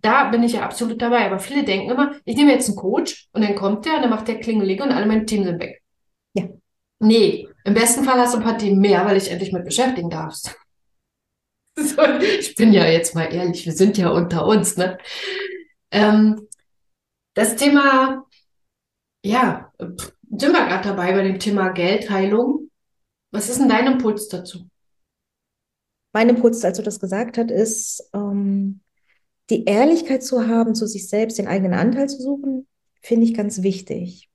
da 0.02 0.30
bin 0.30 0.42
ich 0.42 0.54
ja 0.54 0.62
absolut 0.62 1.00
dabei. 1.00 1.26
Aber 1.26 1.38
viele 1.38 1.64
denken 1.64 1.90
immer, 1.90 2.14
ich 2.24 2.36
nehme 2.36 2.52
jetzt 2.52 2.68
einen 2.68 2.76
Coach 2.76 3.28
und 3.32 3.42
dann 3.42 3.54
kommt 3.54 3.84
der 3.84 3.96
und 3.96 4.02
dann 4.02 4.10
macht 4.10 4.28
der 4.28 4.40
Klingeling 4.40 4.80
und 4.82 4.92
alle 4.92 5.06
meine 5.06 5.26
Team 5.26 5.44
sind 5.44 5.60
weg. 5.60 5.82
Ja. 6.34 6.44
Nee, 6.98 7.48
im 7.64 7.74
besten 7.74 8.04
Fall 8.04 8.18
hast 8.18 8.34
du 8.34 8.38
ein 8.38 8.44
paar 8.44 8.58
Themen 8.58 8.80
mehr, 8.80 9.04
weil 9.04 9.16
ich 9.16 9.30
endlich 9.30 9.52
mit 9.52 9.64
beschäftigen 9.64 10.10
darfst. 10.10 10.56
So, 11.96 12.02
ich 12.20 12.54
bin 12.56 12.72
ja 12.72 12.86
jetzt 12.86 13.14
mal 13.14 13.32
ehrlich, 13.32 13.64
wir 13.64 13.72
sind 13.72 13.96
ja 13.96 14.10
unter 14.10 14.46
uns, 14.46 14.76
ne? 14.76 14.98
Ähm, 15.90 16.46
das 17.34 17.56
Thema, 17.56 18.26
ja, 19.24 19.72
sind 19.78 20.52
wir 20.52 20.66
gerade 20.66 20.88
dabei 20.88 21.12
bei 21.12 21.22
dem 21.22 21.38
Thema 21.38 21.70
Geldheilung. 21.70 22.70
Was 23.30 23.48
ist 23.48 23.60
denn 23.60 23.68
dein 23.68 23.86
Impuls 23.86 24.28
dazu? 24.28 24.68
Mein 26.12 26.28
Impuls, 26.28 26.64
als 26.64 26.76
du 26.76 26.82
das 26.82 27.00
gesagt 27.00 27.38
hast, 27.38 27.50
ist, 27.50 28.10
ähm, 28.12 28.80
die 29.48 29.64
Ehrlichkeit 29.64 30.22
zu 30.22 30.46
haben, 30.46 30.74
zu 30.74 30.86
sich 30.86 31.08
selbst 31.08 31.38
den 31.38 31.48
eigenen 31.48 31.74
Anteil 31.74 32.08
zu 32.08 32.20
suchen, 32.20 32.66
finde 33.00 33.26
ich 33.26 33.34
ganz 33.34 33.62
wichtig. 33.62 34.28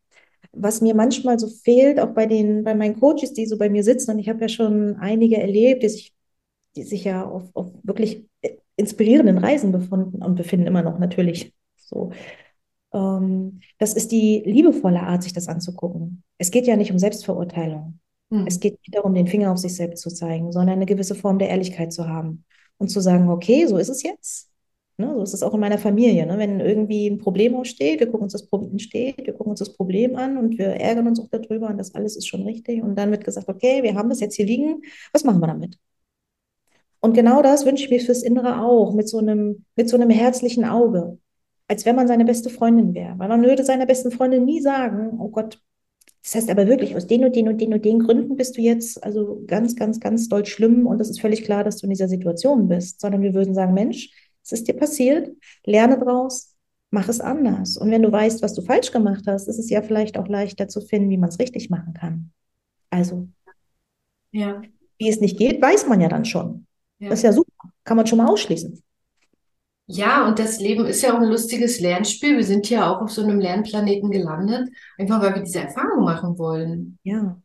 Was 0.52 0.82
mir 0.82 0.96
manchmal 0.96 1.38
so 1.38 1.48
fehlt, 1.48 2.00
auch 2.00 2.14
bei 2.14 2.26
den, 2.26 2.64
bei 2.64 2.76
meinen 2.76 3.00
Coaches, 3.00 3.34
die 3.34 3.46
so 3.46 3.58
bei 3.58 3.70
mir 3.70 3.84
sitzen, 3.84 4.12
und 4.12 4.20
ich 4.20 4.30
habe 4.30 4.42
ja 4.42 4.50
schon 4.50 4.96
einige 4.98 5.38
erlebt, 5.38 5.84
die 5.84 5.90
sich, 5.90 6.15
die 6.76 6.84
sich 6.84 7.04
ja 7.04 7.26
auf, 7.26 7.44
auf 7.54 7.68
wirklich 7.84 8.26
inspirierenden 8.78 9.38
Reisen 9.38 9.72
befunden 9.72 10.22
und 10.22 10.36
befinden 10.36 10.68
immer 10.68 10.82
noch 10.82 11.00
natürlich 11.00 11.54
so. 11.78 12.12
Ähm, 12.94 13.60
das 13.78 13.94
ist 13.94 14.12
die 14.12 14.44
liebevolle 14.46 15.02
Art, 15.02 15.24
sich 15.24 15.34
das 15.34 15.48
anzugucken. 15.48 16.24
Es 16.38 16.52
geht 16.52 16.68
ja 16.68 16.76
nicht 16.76 16.92
um 16.92 17.00
Selbstverurteilung. 17.00 18.00
Hm. 18.32 18.46
Es 18.48 18.60
geht 18.60 18.80
nicht 18.80 18.96
darum, 18.96 19.14
den 19.14 19.28
Finger 19.28 19.52
auf 19.52 19.60
sich 19.60 19.76
selbst 19.76 20.02
zu 20.02 20.10
zeigen, 20.10 20.52
sondern 20.52 20.78
eine 20.78 20.86
gewisse 20.86 21.16
Form 21.16 21.40
der 21.40 21.50
Ehrlichkeit 21.50 21.94
zu 21.94 22.08
haben 22.08 22.44
und 22.78 22.90
zu 22.90 23.00
sagen, 23.00 23.30
okay, 23.30 23.66
so 23.68 23.78
ist 23.78 23.90
es 23.90 24.04
jetzt. 24.04 24.52
Ne, 24.98 25.14
so 25.14 25.24
ist 25.24 25.34
es 25.34 25.44
auch 25.44 25.54
in 25.54 25.60
meiner 25.60 25.78
Familie. 25.78 26.26
Ne? 26.26 26.38
Wenn 26.38 26.62
irgendwie 26.62 27.08
ein 27.08 27.18
Problem 27.18 27.54
aussteht, 27.56 28.00
wir 28.00 28.08
gucken 28.08 28.24
uns 28.24 28.32
das 28.32 28.48
Problem 28.48 28.80
steht, 28.80 29.18
wir 29.18 29.34
gucken 29.34 29.50
uns 29.52 29.60
das 29.60 29.74
Problem 29.74 30.16
an 30.16 30.38
und 30.38 30.58
wir 30.58 30.68
ärgern 30.68 31.08
uns 31.08 31.20
auch 31.20 31.28
darüber 31.30 31.68
und 31.68 31.78
das 31.78 31.94
alles 31.96 32.16
ist 32.16 32.28
schon 32.28 32.44
richtig. 32.44 32.82
Und 32.82 32.96
dann 32.96 33.12
wird 33.12 33.26
gesagt, 33.26 33.50
okay, 33.50 33.84
wir 33.84 33.96
haben 33.96 34.10
das 34.10 34.22
jetzt 34.22 34.36
hier 34.36 34.46
liegen, 34.46 34.84
was 35.12 35.26
machen 35.26 35.42
wir 35.42 35.48
damit? 35.48 35.78
Und 37.06 37.14
genau 37.14 37.44
das 37.44 37.68
wünsche 37.68 37.84
ich 37.84 37.92
mir 37.92 38.00
fürs 38.00 38.24
Innere 38.24 38.64
auch, 38.64 38.96
mit 38.96 39.08
so 39.08 39.20
einem, 39.20 39.64
mit 39.76 39.88
so 39.88 39.96
einem 39.96 40.10
herzlichen 40.10 40.66
Auge, 40.66 41.20
als 41.68 41.86
wenn 41.86 41.96
man 41.96 42.08
seine 42.08 42.26
beste 42.26 42.50
Freundin 42.50 42.96
wäre. 42.96 43.14
Weil 43.20 43.30
man 43.30 43.44
würde 43.44 43.64
seiner 43.64 43.86
besten 43.86 44.10
Freundin 44.10 44.44
nie 44.44 44.60
sagen, 44.60 45.20
oh 45.20 45.30
Gott, 45.30 45.62
das 46.24 46.34
heißt 46.34 46.50
aber 46.50 46.66
wirklich, 46.66 46.96
aus 46.96 47.06
den 47.06 47.24
und 47.24 47.36
den 47.36 47.48
und 47.48 47.62
den 47.62 47.76
und 47.76 47.86
den 47.86 48.00
Gründen 48.00 48.36
bist 48.36 48.58
du 48.58 48.62
jetzt 48.62 49.04
also 49.04 49.44
ganz, 49.46 49.76
ganz, 49.76 50.00
ganz 50.00 50.30
doll 50.30 50.48
schlimm 50.48 50.88
und 50.88 51.00
es 51.00 51.12
ist 51.12 51.22
völlig 51.22 51.44
klar, 51.44 51.64
dass 51.64 51.78
du 51.78 51.86
in 51.86 51.92
dieser 51.92 52.08
Situation 52.08 52.68
bist, 52.68 53.00
sondern 53.00 53.22
wir 53.22 53.36
würden 53.36 53.54
sagen, 53.54 53.76
Mensch, 53.76 54.10
es 54.44 54.54
ist 54.54 54.68
dir 54.68 54.74
passiert, 54.74 55.30
lerne 55.64 56.00
draus, 56.00 56.56
mach 56.90 57.08
es 57.08 57.22
anders. 57.22 57.78
Und 57.78 57.92
wenn 57.92 58.02
du 58.02 58.12
weißt, 58.12 58.42
was 58.42 58.56
du 58.56 58.64
falsch 58.64 58.92
gemacht 58.92 59.26
hast, 59.28 59.48
ist 59.48 59.60
es 59.60 59.70
ja 59.70 59.84
vielleicht 59.84 60.18
auch 60.18 60.28
leichter 60.28 60.68
zu 60.68 60.82
finden, 60.82 61.12
wie 61.12 61.18
man 61.18 61.30
es 61.30 61.38
richtig 61.38 61.70
machen 61.70 61.94
kann. 61.94 62.32
Also, 62.90 63.28
ja. 64.32 64.64
wie 64.98 65.10
es 65.10 65.22
nicht 65.22 65.38
geht, 65.38 65.62
weiß 65.62 65.88
man 65.88 66.02
ja 66.02 66.10
dann 66.10 66.26
schon. 66.26 66.66
Ja. 67.00 67.10
Das 67.10 67.20
ist 67.20 67.24
ja 67.24 67.34
super. 67.34 67.52
Kann 67.84 67.98
man 67.98 68.08
schon 68.08 68.18
mal 68.18 68.28
ausschließen. 68.28 68.82
Ja, 69.88 70.28
und 70.28 70.40
das 70.40 70.60
Leben 70.60 70.86
ist 70.86 71.04
ja 71.04 71.14
auch 71.14 71.22
ein 71.22 71.30
lustiges 71.30 71.80
Lernspiel. 71.80 72.38
Wir 72.38 72.44
sind 72.44 72.70
ja 72.70 72.92
auch 72.92 73.02
auf 73.02 73.12
so 73.12 73.22
einem 73.22 73.40
Lernplaneten 73.40 74.10
gelandet, 74.10 74.70
einfach 74.98 75.22
weil 75.22 75.36
wir 75.36 75.44
diese 75.44 75.60
Erfahrung 75.60 76.04
machen 76.04 76.38
wollen. 76.40 76.98
Ja. 77.04 77.40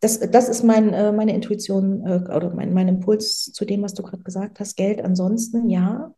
das, 0.00 0.20
das 0.20 0.48
ist 0.50 0.62
mein, 0.62 0.92
äh, 0.92 1.10
meine 1.12 1.34
Intuition 1.34 2.06
äh, 2.06 2.24
oder 2.30 2.54
mein, 2.54 2.74
mein 2.74 2.88
Impuls 2.88 3.50
zu 3.52 3.64
dem, 3.64 3.82
was 3.82 3.94
du 3.94 4.02
gerade 4.02 4.22
gesagt 4.22 4.60
hast. 4.60 4.76
Geld 4.76 5.00
ansonsten, 5.02 5.70
ja, 5.70 6.14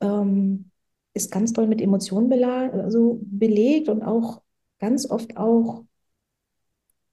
ähm, 0.00 0.70
ist 1.12 1.30
ganz 1.30 1.52
toll 1.52 1.66
mit 1.66 1.82
Emotionen 1.82 2.32
also 2.42 3.20
belegt 3.22 3.88
und 3.88 4.02
auch 4.02 4.40
ganz 4.78 5.10
oft 5.10 5.36
auch, 5.36 5.84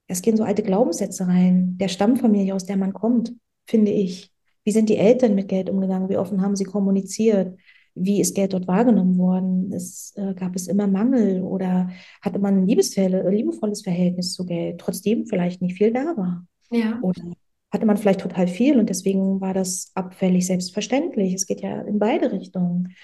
es 0.06 0.22
gehen 0.22 0.38
so 0.38 0.44
alte 0.44 0.62
Glaubenssätze 0.62 1.26
rein, 1.26 1.76
der 1.76 1.88
Stammfamilie, 1.88 2.54
aus 2.54 2.64
der 2.64 2.78
man 2.78 2.94
kommt, 2.94 3.34
finde 3.68 3.92
ich. 3.92 4.32
Wie 4.64 4.72
sind 4.72 4.88
die 4.88 4.96
Eltern 4.96 5.34
mit 5.34 5.48
Geld 5.48 5.70
umgegangen? 5.70 6.08
Wie 6.08 6.16
offen 6.18 6.42
haben 6.42 6.56
sie 6.56 6.64
kommuniziert? 6.64 7.58
wie 8.00 8.20
ist 8.20 8.34
Geld 8.34 8.52
dort 8.52 8.68
wahrgenommen 8.68 9.18
worden? 9.18 9.72
Es, 9.72 10.12
äh, 10.16 10.34
gab 10.34 10.54
es 10.54 10.68
immer 10.68 10.86
Mangel 10.86 11.42
oder 11.42 11.90
hatte 12.22 12.38
man 12.38 12.58
ein 12.58 12.66
liebevolles 12.66 13.82
Verhältnis 13.82 14.32
zu 14.32 14.46
Geld, 14.46 14.80
trotzdem 14.80 15.26
vielleicht 15.26 15.62
nicht 15.62 15.76
viel 15.76 15.92
da 15.92 16.16
war? 16.16 16.46
Ja. 16.70 16.98
Oder 17.02 17.22
hatte 17.70 17.86
man 17.86 17.96
vielleicht 17.96 18.20
total 18.20 18.48
viel 18.48 18.78
und 18.78 18.88
deswegen 18.88 19.40
war 19.40 19.54
das 19.54 19.90
abfällig 19.94 20.46
selbstverständlich? 20.46 21.34
Es 21.34 21.46
geht 21.46 21.60
ja 21.60 21.82
in 21.82 21.98
beide 21.98 22.32
Richtungen. 22.32 22.94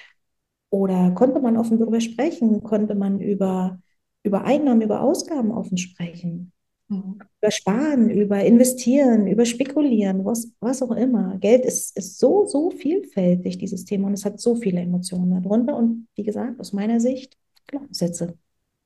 Oder 0.70 1.12
konnte 1.12 1.40
man 1.40 1.56
offen 1.56 1.78
darüber 1.78 2.00
sprechen? 2.00 2.62
Konnte 2.62 2.94
man 2.94 3.20
über 3.20 3.78
über 4.26 4.44
Einnahmen, 4.44 4.80
über 4.80 5.02
Ausgaben 5.02 5.50
offen 5.50 5.76
sprechen. 5.76 6.53
Mhm. 6.88 7.18
Über 7.40 7.50
Sparen, 7.50 8.10
über 8.10 8.44
Investieren, 8.44 9.26
über 9.26 9.44
Spekulieren, 9.44 10.24
was, 10.24 10.48
was 10.60 10.82
auch 10.82 10.92
immer. 10.92 11.38
Geld 11.38 11.64
ist, 11.64 11.96
ist 11.96 12.18
so, 12.18 12.46
so 12.46 12.70
vielfältig, 12.70 13.58
dieses 13.58 13.84
Thema, 13.84 14.08
und 14.08 14.14
es 14.14 14.24
hat 14.24 14.40
so 14.40 14.54
viele 14.54 14.80
Emotionen 14.80 15.42
darunter. 15.42 15.76
Und 15.76 16.08
wie 16.14 16.22
gesagt, 16.22 16.60
aus 16.60 16.72
meiner 16.72 17.00
Sicht, 17.00 17.36
Glaubenssätze. 17.66 18.36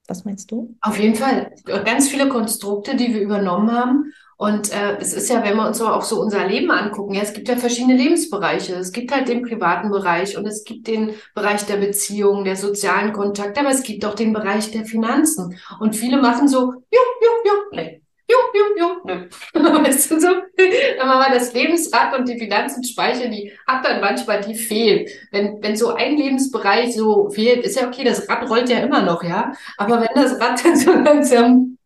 Was 0.06 0.24
meinst 0.24 0.50
du? 0.50 0.74
Auf 0.80 0.98
jeden 0.98 1.14
Fall. 1.14 1.52
Ganz 1.64 2.08
viele 2.08 2.28
Konstrukte, 2.28 2.96
die 2.96 3.12
wir 3.12 3.20
übernommen 3.20 3.70
haben. 3.70 4.12
Und 4.40 4.72
äh, 4.72 4.96
es 5.00 5.12
ist 5.14 5.28
ja, 5.28 5.42
wenn 5.42 5.56
wir 5.56 5.66
uns 5.66 5.80
auch 5.80 6.02
so 6.02 6.20
unser 6.20 6.46
Leben 6.46 6.70
angucken, 6.70 7.14
ja, 7.14 7.22
es 7.22 7.32
gibt 7.32 7.48
ja 7.48 7.56
verschiedene 7.56 7.96
Lebensbereiche. 7.96 8.76
Es 8.76 8.92
gibt 8.92 9.12
halt 9.12 9.26
den 9.26 9.42
privaten 9.42 9.90
Bereich 9.90 10.38
und 10.38 10.46
es 10.46 10.62
gibt 10.62 10.86
den 10.86 11.14
Bereich 11.34 11.66
der 11.66 11.78
Beziehungen, 11.78 12.44
der 12.44 12.54
sozialen 12.54 13.12
Kontakte, 13.12 13.60
aber 13.60 13.70
es 13.70 13.82
gibt 13.82 14.04
auch 14.04 14.14
den 14.14 14.32
Bereich 14.32 14.70
der 14.70 14.84
Finanzen. 14.84 15.58
Und 15.80 15.96
viele 15.96 16.22
machen 16.22 16.46
so, 16.46 16.72
jo, 16.72 17.00
jo, 17.20 17.30
jo, 17.44 17.52
nee. 17.72 18.00
Jo, 18.30 18.36
jo, 18.54 18.64
jo, 18.78 18.96
nö. 19.06 19.28
weißt 19.54 20.10
du 20.12 20.20
so? 20.20 20.28
Dann 20.28 21.08
machen 21.08 21.32
wir 21.32 21.38
das 21.38 21.52
Lebensrad 21.52 22.16
und 22.16 22.28
die 22.28 22.38
Finanzenspeicher, 22.38 23.28
die 23.28 23.52
hat 23.66 23.84
dann 23.84 24.00
manchmal, 24.00 24.40
die 24.42 24.54
fehlt. 24.54 25.10
Wenn, 25.32 25.60
wenn 25.62 25.76
so 25.76 25.94
ein 25.94 26.16
Lebensbereich 26.16 26.94
so 26.94 27.28
fehlt, 27.30 27.64
ist 27.64 27.80
ja 27.80 27.88
okay, 27.88 28.04
das 28.04 28.28
Rad 28.28 28.48
rollt 28.48 28.68
ja 28.68 28.78
immer 28.78 29.02
noch, 29.02 29.24
ja. 29.24 29.52
Aber 29.78 30.00
wenn 30.00 30.14
das 30.14 30.38
Rad 30.38 30.64
dann 30.64 30.76
so 30.76 30.92
langsam 30.92 31.78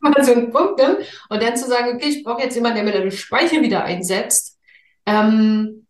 mal 0.00 0.24
so 0.24 0.32
einen 0.32 0.50
Punkt 0.50 0.78
nimmt 0.78 0.98
und 1.28 1.42
dann 1.42 1.56
zu 1.56 1.66
sagen, 1.66 1.94
okay, 1.94 2.08
ich 2.08 2.24
brauche 2.24 2.42
jetzt 2.42 2.54
jemanden, 2.54 2.76
der 2.76 2.84
mir 2.84 3.00
den 3.00 3.10
Speicher 3.10 3.60
wieder 3.60 3.84
einsetzt. 3.84 4.58
Ähm, 5.06 5.86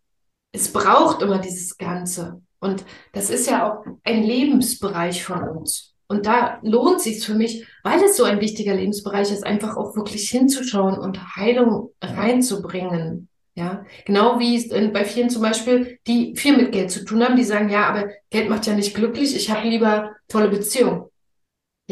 es 0.52 0.72
braucht 0.72 1.22
immer 1.22 1.38
dieses 1.38 1.76
Ganze. 1.78 2.42
Und 2.60 2.84
das 3.12 3.30
ist 3.30 3.48
ja 3.48 3.68
auch 3.68 3.84
ein 4.04 4.22
Lebensbereich 4.22 5.24
von 5.24 5.48
uns. 5.48 5.94
Und 6.06 6.26
da 6.26 6.58
lohnt 6.62 7.00
sich 7.00 7.24
für 7.24 7.34
mich, 7.34 7.66
weil 7.82 8.02
es 8.02 8.16
so 8.16 8.24
ein 8.24 8.40
wichtiger 8.40 8.74
Lebensbereich 8.74 9.32
ist, 9.32 9.44
einfach 9.44 9.76
auch 9.76 9.96
wirklich 9.96 10.28
hinzuschauen 10.28 10.98
und 10.98 11.36
Heilung 11.36 11.90
reinzubringen. 12.02 13.28
Ja, 13.54 13.84
genau 14.06 14.38
wie 14.38 14.56
es 14.56 14.68
bei 14.92 15.04
vielen 15.04 15.28
zum 15.28 15.42
Beispiel, 15.42 15.98
die 16.06 16.34
viel 16.36 16.56
mit 16.56 16.72
Geld 16.72 16.90
zu 16.90 17.04
tun 17.04 17.22
haben, 17.22 17.36
die 17.36 17.44
sagen, 17.44 17.68
ja, 17.68 17.86
aber 17.86 18.08
Geld 18.30 18.48
macht 18.48 18.66
ja 18.66 18.74
nicht 18.74 18.94
glücklich, 18.94 19.36
ich 19.36 19.50
habe 19.50 19.68
lieber 19.68 20.12
tolle 20.28 20.48
Beziehungen. 20.48 21.04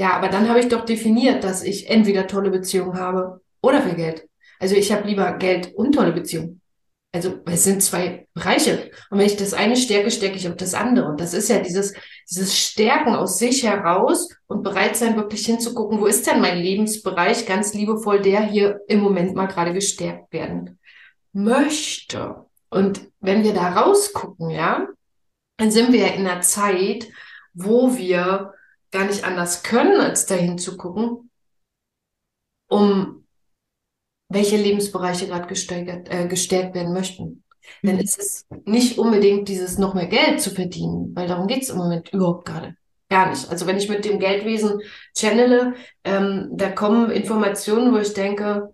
Ja, 0.01 0.15
aber 0.15 0.29
dann 0.29 0.49
habe 0.49 0.61
ich 0.61 0.69
doch 0.69 0.87
definiert, 0.87 1.45
dass 1.45 1.63
ich 1.63 1.91
entweder 1.91 2.27
tolle 2.27 2.49
Beziehungen 2.49 2.99
habe 2.99 3.43
oder 3.61 3.83
viel 3.83 3.97
Geld. 3.97 4.27
Also 4.59 4.75
ich 4.75 4.93
habe 4.93 5.07
lieber 5.07 5.31
Geld 5.35 5.75
und 5.75 5.95
tolle 5.95 6.13
Beziehungen. 6.13 6.63
Also 7.13 7.41
es 7.45 7.65
sind 7.65 7.83
zwei 7.83 8.27
Bereiche. 8.33 8.91
Und 9.11 9.19
wenn 9.19 9.27
ich 9.27 9.37
das 9.37 9.53
eine 9.53 9.77
stärke, 9.77 10.11
stärke 10.11 10.37
ich 10.37 10.49
auch 10.49 10.57
das 10.57 10.73
andere. 10.73 11.07
Und 11.07 11.21
das 11.21 11.35
ist 11.35 11.51
ja 11.51 11.59
dieses, 11.59 11.93
dieses 12.31 12.59
Stärken 12.59 13.15
aus 13.15 13.39
sich 13.39 13.63
heraus 13.63 14.31
und 14.47 14.63
bereit 14.63 14.97
sein, 14.97 15.17
wirklich 15.17 15.45
hinzugucken, 15.45 16.01
wo 16.01 16.07
ist 16.07 16.27
denn 16.27 16.41
mein 16.41 16.57
Lebensbereich 16.57 17.45
ganz 17.45 17.75
liebevoll, 17.75 18.23
der 18.23 18.41
hier 18.41 18.81
im 18.89 19.01
Moment 19.01 19.35
mal 19.35 19.49
gerade 19.49 19.75
gestärkt 19.75 20.33
werden 20.33 20.79
möchte. 21.35 22.47
Und 22.71 23.03
wenn 23.21 23.45
wir 23.45 23.53
da 23.53 23.75
rausgucken, 23.83 24.49
ja, 24.49 24.87
dann 25.59 25.71
sind 25.71 25.93
wir 25.93 26.15
in 26.15 26.27
einer 26.27 26.41
Zeit, 26.41 27.07
wo 27.53 27.99
wir 27.99 28.55
gar 28.91 29.05
nicht 29.05 29.25
anders 29.25 29.63
können, 29.63 30.01
als 30.01 30.27
dahin 30.27 30.59
zu 30.59 30.77
gucken, 30.77 31.31
um 32.69 33.27
welche 34.29 34.57
Lebensbereiche 34.57 35.27
gerade 35.27 35.49
gesteigert, 35.49 36.09
äh, 36.09 36.29
gestärkt 36.29 36.75
werden 36.75 36.93
möchten. 36.93 37.45
Mhm. 37.83 37.89
Denn 37.89 37.99
es 37.99 38.17
ist 38.17 38.47
nicht 38.65 38.99
unbedingt 38.99 39.49
dieses 39.49 39.79
noch 39.79 39.95
mehr 39.95 40.07
Geld 40.07 40.41
zu 40.41 40.51
verdienen, 40.51 41.15
weil 41.15 41.29
darum 41.29 41.47
geht 41.47 41.63
es 41.63 41.71
im 41.71 41.79
Moment 41.79 42.13
überhaupt 42.13 42.47
gerade. 42.47 42.77
Gar 43.09 43.31
nicht. 43.31 43.51
Also 43.51 43.67
wenn 43.67 43.77
ich 43.77 43.89
mit 43.89 44.05
dem 44.05 44.21
Geldwesen 44.21 44.81
channele, 45.17 45.75
ähm, 46.05 46.51
da 46.53 46.71
kommen 46.71 47.11
Informationen, 47.11 47.93
wo 47.93 47.99
ich 47.99 48.15
denke, 48.15 48.73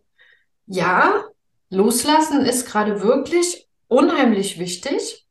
ja, 0.66 1.24
loslassen 1.70 2.44
ist 2.44 2.66
gerade 2.66 3.02
wirklich 3.02 3.66
unheimlich 3.88 4.58
wichtig, 4.58 5.25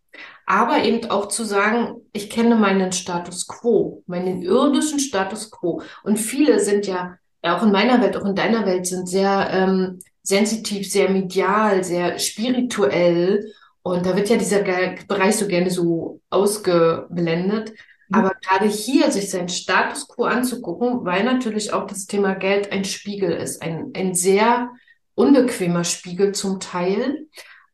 aber 0.46 0.84
eben 0.84 1.10
auch 1.10 1.28
zu 1.28 1.44
sagen, 1.44 2.02
ich 2.14 2.30
kenne 2.30 2.56
meinen 2.56 2.92
Status 2.92 3.48
quo, 3.48 4.04
meinen 4.06 4.42
irdischen 4.42 5.00
Status 5.00 5.50
quo. 5.50 5.82
Und 6.04 6.18
viele 6.18 6.60
sind 6.60 6.86
ja, 6.86 7.18
auch 7.42 7.64
in 7.64 7.72
meiner 7.72 8.02
Welt, 8.02 8.16
auch 8.18 8.26
in 8.26 8.36
deiner 8.36 8.66
Welt, 8.66 8.86
sind 8.86 9.08
sehr 9.08 9.50
ähm, 9.52 10.00
sensitiv, 10.22 10.92
sehr 10.92 11.10
medial, 11.10 11.84
sehr 11.84 12.20
spirituell. 12.20 13.52
Und 13.82 14.06
da 14.06 14.16
wird 14.16 14.30
ja 14.30 14.38
dieser 14.38 14.64
Bereich 15.08 15.36
so 15.36 15.48
gerne 15.48 15.70
so 15.70 16.22
ausgeblendet. 16.30 17.74
Mhm. 18.10 18.16
Aber 18.16 18.32
gerade 18.42 18.68
hier 18.68 19.12
sich 19.12 19.30
seinen 19.30 19.50
Status 19.50 20.08
quo 20.08 20.26
anzugucken, 20.26 21.06
weil 21.06 21.24
natürlich 21.24 21.74
auch 21.74 21.88
das 21.88 22.06
Thema 22.06 22.36
Geld 22.36 22.72
ein 22.72 22.86
Spiegel 22.86 23.32
ist, 23.32 23.62
ein, 23.62 23.92
ein 23.96 24.14
sehr 24.14 24.70
unbequemer 25.16 25.84
Spiegel 25.84 26.34
zum 26.34 26.60
Teil, 26.60 27.28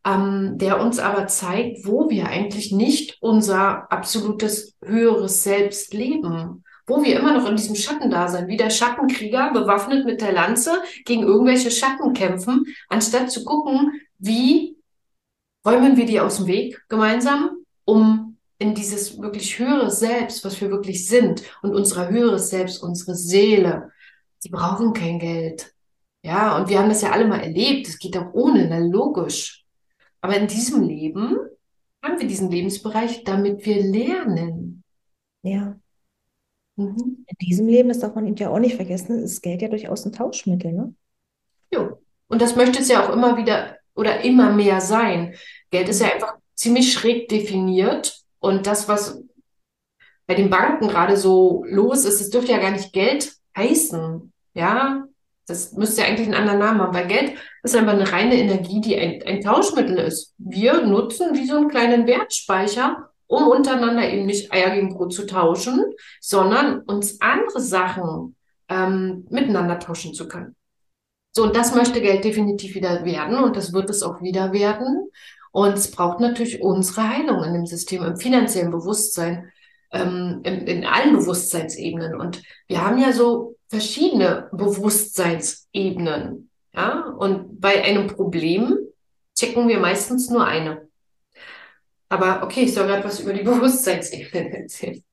ähm, 0.05 0.57
der 0.57 0.81
uns 0.81 0.99
aber 0.99 1.27
zeigt, 1.27 1.85
wo 1.85 2.09
wir 2.09 2.27
eigentlich 2.27 2.71
nicht 2.71 3.17
unser 3.21 3.91
absolutes 3.91 4.75
höheres 4.83 5.43
Selbst 5.43 5.93
leben 5.93 6.63
wo 6.91 7.03
wir 7.03 7.17
immer 7.17 7.33
noch 7.33 7.47
in 7.47 7.55
diesem 7.55 7.75
Schatten 7.75 8.09
da 8.09 8.27
sind, 8.27 8.47
wie 8.47 8.57
der 8.57 8.69
Schattenkrieger 8.69 9.51
bewaffnet 9.53 10.05
mit 10.05 10.19
der 10.19 10.33
Lanze 10.33 10.81
gegen 11.05 11.23
irgendwelche 11.23 11.71
Schatten 11.71 12.13
kämpfen, 12.13 12.65
anstatt 12.89 13.31
zu 13.31 13.45
gucken, 13.45 14.01
wie 14.19 14.77
räumen 15.65 15.95
wir 15.95 16.05
die 16.05 16.19
aus 16.19 16.37
dem 16.37 16.47
Weg 16.47 16.83
gemeinsam, 16.89 17.51
um 17.85 18.37
in 18.59 18.75
dieses 18.75 19.19
wirklich 19.21 19.57
höhere 19.57 19.89
Selbst, 19.89 20.43
was 20.43 20.59
wir 20.59 20.69
wirklich 20.69 21.07
sind 21.07 21.43
und 21.61 21.73
unser 21.73 22.09
höheres 22.09 22.49
Selbst, 22.49 22.83
unsere 22.83 23.15
Seele, 23.15 23.91
die 24.43 24.49
brauchen 24.49 24.93
kein 24.93 25.17
Geld. 25.17 25.73
Ja, 26.23 26.57
und 26.57 26.69
wir 26.69 26.77
haben 26.77 26.89
das 26.89 27.01
ja 27.01 27.11
alle 27.11 27.25
mal 27.25 27.39
erlebt. 27.39 27.87
Es 27.87 27.97
geht 27.97 28.17
auch 28.17 28.33
ohne, 28.33 28.67
na 28.67 28.77
logisch. 28.77 29.61
Aber 30.21 30.38
in 30.38 30.47
diesem 30.47 30.84
Leben 30.84 31.38
haben 32.03 32.19
wir 32.19 32.27
diesen 32.27 32.49
Lebensbereich, 32.49 33.23
damit 33.23 33.65
wir 33.65 33.84
lernen. 33.84 34.84
Ja. 35.43 35.79
Mhm. 36.75 37.25
In 37.27 37.38
diesem 37.41 37.67
Leben, 37.67 37.89
das 37.89 37.99
darf 37.99 38.15
man 38.15 38.27
eben 38.27 38.36
ja 38.36 38.49
auch 38.49 38.60
nicht 38.60 38.75
vergessen, 38.75 39.19
ist 39.19 39.41
Geld 39.41 39.62
ja 39.62 39.67
durchaus 39.67 40.05
ein 40.05 40.13
Tauschmittel, 40.13 40.71
ne? 40.71 40.93
Jo. 41.73 42.01
Und 42.27 42.41
das 42.41 42.55
möchte 42.55 42.79
es 42.79 42.88
ja 42.88 43.05
auch 43.05 43.13
immer 43.13 43.38
wieder 43.38 43.77
oder 43.93 44.21
immer 44.21 44.51
mehr 44.51 44.79
sein. 44.79 45.36
Geld 45.69 45.89
ist 45.89 46.01
ja 46.01 46.07
mhm. 46.07 46.13
einfach 46.13 46.36
ziemlich 46.55 46.93
schräg 46.93 47.27
definiert. 47.29 48.21
Und 48.39 48.67
das, 48.67 48.88
was 48.88 49.23
bei 50.27 50.36
den 50.36 50.49
Banken 50.49 50.88
gerade 50.88 51.17
so 51.17 51.65
los 51.67 52.05
ist, 52.05 52.21
es 52.21 52.29
dürfte 52.29 52.51
ja 52.51 52.60
gar 52.60 52.71
nicht 52.71 52.93
Geld 52.93 53.34
heißen. 53.55 54.31
Ja, 54.53 55.05
das 55.45 55.73
müsste 55.73 56.01
ja 56.01 56.07
eigentlich 56.07 56.27
einen 56.27 56.36
anderen 56.36 56.60
Namen 56.60 56.81
haben, 56.81 56.93
weil 56.93 57.07
Geld 57.07 57.38
ist 57.63 57.76
einfach 57.76 57.93
eine 57.93 58.12
reine 58.12 58.38
Energie, 58.38 58.82
die 58.82 58.97
ein, 58.97 59.21
ein 59.24 59.41
Tauschmittel 59.41 59.97
ist. 59.97 60.34
Wir 60.38 60.82
nutzen 60.82 61.36
wie 61.36 61.45
so 61.45 61.58
einen 61.58 61.69
kleinen 61.69 62.08
Wertspeicher, 62.08 63.10
um 63.28 63.47
untereinander 63.47 64.10
eben 64.10 64.26
nicht 64.26 64.52
Eier 64.52 64.76
gegen 64.76 64.93
Brot 64.93 65.13
zu 65.13 65.26
tauschen, 65.26 65.84
sondern 66.19 66.82
uns 66.82 67.21
andere 67.21 67.62
Sachen 67.62 68.36
ähm, 68.67 69.26
miteinander 69.30 69.80
tauschen 69.80 70.13
zu 70.13 70.28
können. 70.28 70.56
So, 71.34 71.43
und 71.43 71.56
das 71.56 71.74
möchte 71.74 72.02
Geld 72.02 72.26
definitiv 72.26 72.76
wieder 72.76 73.06
werden 73.06 73.38
und 73.38 73.56
das 73.56 73.71
wird 73.71 73.89
es 73.89 74.04
auch 74.04 74.21
wieder 74.21 74.52
werden. 74.52 75.10
Und 75.52 75.78
es 75.78 75.91
braucht 75.91 76.19
natürlich 76.19 76.62
unsere 76.62 77.10
Heilung 77.10 77.43
in 77.43 77.54
dem 77.54 77.65
System, 77.65 78.04
im 78.04 78.17
finanziellen 78.17 78.71
Bewusstsein, 78.71 79.52
ähm, 79.91 80.41
in, 80.43 80.67
in 80.67 80.86
allen 80.86 81.15
Bewusstseinsebenen. 81.15 82.15
Und 82.15 82.43
wir 82.67 82.86
haben 82.86 82.97
ja 82.97 83.13
so 83.13 83.56
verschiedene 83.69 84.50
Bewusstseinsebenen. 84.52 86.50
Ja, 86.73 87.05
und 87.17 87.60
bei 87.60 87.84
einem 87.84 88.07
Problem 88.07 88.77
checken 89.36 89.67
wir 89.67 89.79
meistens 89.79 90.29
nur 90.29 90.45
eine. 90.45 90.88
Aber 92.10 92.43
okay, 92.43 92.63
ich 92.63 92.73
soll 92.73 92.88
gerade 92.88 93.03
was 93.03 93.19
über 93.19 93.34
die 93.34 93.43
Bewusstseinsebenen 93.43 94.53
erzählen. 94.53 95.03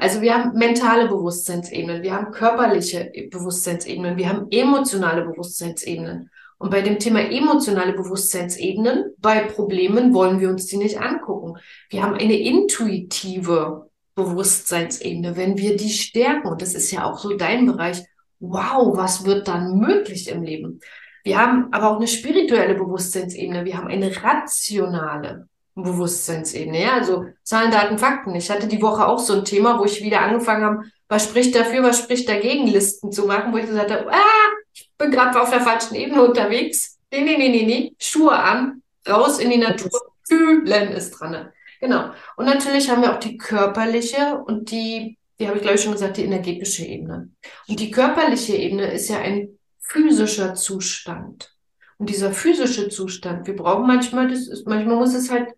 Also 0.00 0.20
wir 0.20 0.34
haben 0.34 0.58
mentale 0.58 1.08
Bewusstseinsebenen, 1.08 2.02
wir 2.02 2.12
haben 2.12 2.30
körperliche 2.30 3.10
Bewusstseinsebenen, 3.30 4.16
wir 4.16 4.28
haben 4.28 4.46
emotionale 4.50 5.24
Bewusstseinsebenen. 5.24 6.30
Und 6.58 6.70
bei 6.70 6.82
dem 6.82 6.98
Thema 6.98 7.20
emotionale 7.20 7.92
Bewusstseinsebenen, 7.92 9.14
bei 9.18 9.40
Problemen 9.40 10.14
wollen 10.14 10.40
wir 10.40 10.48
uns 10.48 10.66
die 10.66 10.78
nicht 10.78 10.98
angucken. 11.00 11.58
Wir 11.90 12.02
haben 12.02 12.14
eine 12.14 12.38
intuitive 12.38 13.90
Bewusstseinsebene, 14.14 15.36
wenn 15.36 15.58
wir 15.58 15.76
die 15.76 15.90
stärken. 15.90 16.48
Und 16.48 16.62
das 16.62 16.74
ist 16.74 16.90
ja 16.90 17.04
auch 17.04 17.18
so 17.18 17.36
dein 17.36 17.66
Bereich. 17.66 18.02
Wow, 18.40 18.96
was 18.96 19.24
wird 19.24 19.48
dann 19.48 19.78
möglich 19.78 20.28
im 20.28 20.42
Leben? 20.42 20.80
Wir 21.24 21.40
haben 21.40 21.72
aber 21.72 21.90
auch 21.90 21.96
eine 21.96 22.06
spirituelle 22.06 22.74
Bewusstseinsebene. 22.74 23.64
Wir 23.64 23.78
haben 23.78 23.88
eine 23.88 24.12
rationale 24.22 25.48
Bewusstseinsebene. 25.74 26.82
Ja, 26.82 26.94
also 26.94 27.26
Zahlen, 27.42 27.70
Daten, 27.70 27.98
Fakten. 27.98 28.34
Ich 28.34 28.50
hatte 28.50 28.68
die 28.68 28.80
Woche 28.80 29.06
auch 29.06 29.18
so 29.18 29.34
ein 29.34 29.44
Thema, 29.44 29.78
wo 29.78 29.84
ich 29.84 30.02
wieder 30.02 30.20
angefangen 30.20 30.64
habe, 30.64 30.82
was 31.08 31.24
spricht 31.24 31.54
dafür, 31.54 31.82
was 31.82 31.98
spricht 31.98 32.28
dagegen, 32.28 32.66
Listen 32.66 33.12
zu 33.12 33.26
machen, 33.26 33.52
wo 33.52 33.56
ich 33.56 33.66
gesagt 33.66 33.90
habe, 33.90 34.10
ah, 34.10 34.52
ich 34.72 34.90
bin 34.98 35.10
gerade 35.10 35.40
auf 35.40 35.50
der 35.50 35.60
falschen 35.60 35.94
Ebene 35.94 36.22
unterwegs. 36.22 36.98
Nee, 37.10 37.22
nee, 37.22 37.36
nee, 37.36 37.48
nee, 37.48 37.64
nee. 37.64 37.94
Schuhe 37.98 38.36
an, 38.36 38.82
raus 39.08 39.38
in 39.38 39.50
die 39.50 39.58
Natur, 39.58 39.90
fühlen 40.28 40.92
ist 40.92 41.12
dran. 41.12 41.50
Genau. 41.80 42.10
Und 42.36 42.46
natürlich 42.46 42.90
haben 42.90 43.02
wir 43.02 43.12
auch 43.12 43.20
die 43.20 43.36
körperliche 43.36 44.42
und 44.46 44.70
die 44.70 45.18
die 45.38 45.46
habe 45.46 45.56
ich, 45.56 45.62
glaube 45.62 45.76
ich, 45.76 45.82
schon 45.82 45.92
gesagt, 45.92 46.16
die 46.16 46.24
energetische 46.24 46.84
Ebene. 46.84 47.30
Und 47.68 47.80
die 47.80 47.90
körperliche 47.90 48.56
Ebene 48.56 48.90
ist 48.90 49.08
ja 49.08 49.18
ein 49.18 49.58
physischer 49.80 50.54
Zustand. 50.54 51.54
Und 51.98 52.10
dieser 52.10 52.32
physische 52.32 52.88
Zustand, 52.88 53.46
wir 53.46 53.56
brauchen 53.56 53.86
manchmal, 53.86 54.28
das 54.28 54.48
ist, 54.48 54.66
manchmal 54.66 54.96
muss 54.96 55.14
es 55.14 55.30
halt 55.30 55.54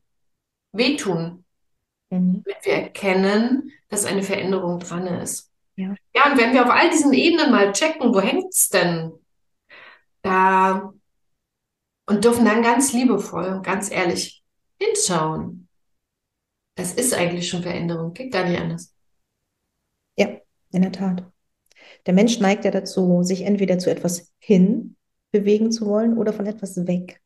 wehtun, 0.72 1.44
mhm. 2.10 2.42
wenn 2.44 2.56
wir 2.62 2.72
erkennen, 2.72 3.72
dass 3.88 4.04
eine 4.04 4.22
Veränderung 4.22 4.78
dran 4.78 5.06
ist. 5.06 5.50
Ja. 5.76 5.94
ja, 6.14 6.30
und 6.30 6.38
wenn 6.38 6.52
wir 6.52 6.64
auf 6.64 6.70
all 6.70 6.90
diesen 6.90 7.12
Ebenen 7.12 7.52
mal 7.52 7.72
checken, 7.72 8.12
wo 8.12 8.20
hängt 8.20 8.52
es 8.52 8.68
denn? 8.68 9.12
Da 10.22 10.92
und 12.08 12.24
dürfen 12.24 12.44
dann 12.44 12.62
ganz 12.62 12.92
liebevoll 12.92 13.44
und 13.44 13.62
ganz 13.62 13.90
ehrlich 13.90 14.42
hinschauen. 14.80 15.68
Das 16.74 16.94
ist 16.94 17.12
eigentlich 17.12 17.48
schon 17.48 17.62
Veränderung, 17.62 18.14
geht 18.14 18.32
gar 18.32 18.44
nicht 18.44 18.58
anders. 18.58 18.94
Ja, 20.18 20.28
in 20.72 20.82
der 20.82 20.92
Tat. 20.92 21.24
Der 22.06 22.14
Mensch 22.14 22.40
neigt 22.40 22.64
ja 22.64 22.70
dazu, 22.70 23.22
sich 23.22 23.42
entweder 23.42 23.78
zu 23.78 23.90
etwas 23.90 24.32
hin 24.38 24.96
bewegen 25.32 25.72
zu 25.72 25.86
wollen 25.86 26.18
oder 26.18 26.32
von 26.32 26.46
etwas 26.46 26.86
weg. 26.86 27.20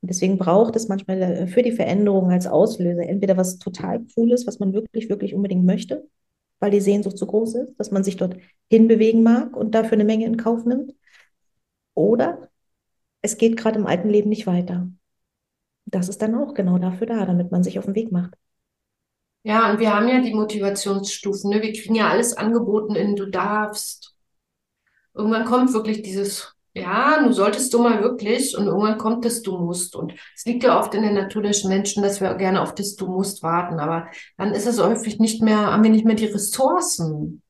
Und 0.00 0.10
deswegen 0.10 0.38
braucht 0.38 0.76
es 0.76 0.88
manchmal 0.88 1.20
äh, 1.22 1.46
für 1.46 1.62
die 1.62 1.72
Veränderung 1.72 2.30
als 2.30 2.46
Auslöser 2.46 3.02
entweder 3.02 3.36
was 3.36 3.58
total 3.58 4.04
Cooles, 4.14 4.46
was 4.46 4.60
man 4.60 4.72
wirklich, 4.72 5.08
wirklich 5.08 5.34
unbedingt 5.34 5.64
möchte, 5.64 6.08
weil 6.60 6.70
die 6.70 6.80
Sehnsucht 6.80 7.18
so 7.18 7.26
groß 7.26 7.56
ist, 7.56 7.74
dass 7.78 7.90
man 7.90 8.04
sich 8.04 8.16
dort 8.16 8.36
hinbewegen 8.70 9.22
mag 9.22 9.56
und 9.56 9.74
dafür 9.74 9.94
eine 9.94 10.04
Menge 10.04 10.26
in 10.26 10.36
Kauf 10.36 10.64
nimmt. 10.64 10.94
Oder 11.94 12.48
es 13.22 13.38
geht 13.38 13.56
gerade 13.56 13.78
im 13.78 13.86
alten 13.86 14.08
Leben 14.08 14.28
nicht 14.30 14.46
weiter. 14.46 14.88
Das 15.86 16.08
ist 16.08 16.22
dann 16.22 16.34
auch 16.34 16.54
genau 16.54 16.78
dafür 16.78 17.06
da, 17.06 17.26
damit 17.26 17.50
man 17.50 17.64
sich 17.64 17.78
auf 17.78 17.86
den 17.86 17.94
Weg 17.94 18.12
macht. 18.12 18.34
Ja, 19.42 19.70
und 19.70 19.78
wir 19.78 19.94
haben 19.94 20.08
ja 20.08 20.20
die 20.20 20.34
Motivationsstufen. 20.34 21.50
Ne? 21.50 21.62
Wir 21.62 21.72
kriegen 21.72 21.94
ja 21.94 22.08
alles 22.08 22.36
angeboten 22.36 22.94
in 22.96 23.16
du 23.16 23.26
darfst. 23.26 24.14
Irgendwann 25.14 25.44
kommt 25.44 25.72
wirklich 25.72 26.02
dieses, 26.02 26.54
ja, 26.74 27.22
du 27.22 27.32
solltest 27.32 27.72
du 27.72 27.82
mal 27.82 28.02
wirklich 28.02 28.56
und 28.56 28.66
irgendwann 28.66 28.98
kommt 28.98 29.24
das 29.24 29.42
du 29.42 29.56
musst. 29.58 29.96
Und 29.96 30.12
es 30.36 30.44
liegt 30.44 30.64
ja 30.64 30.78
oft 30.78 30.94
in 30.94 31.02
der 31.02 31.12
Natur 31.12 31.42
des 31.42 31.64
Menschen, 31.64 32.02
dass 32.02 32.20
wir 32.20 32.34
gerne 32.34 32.60
auf 32.62 32.74
das 32.74 32.94
du 32.96 33.06
musst 33.06 33.42
warten. 33.42 33.80
Aber 33.80 34.08
dann 34.36 34.52
ist 34.52 34.66
es 34.66 34.82
häufig 34.82 35.18
nicht 35.18 35.42
mehr, 35.42 35.72
haben 35.72 35.82
wir 35.82 35.90
nicht 35.90 36.04
mehr 36.04 36.14
die 36.14 36.26
Ressourcen. 36.26 37.42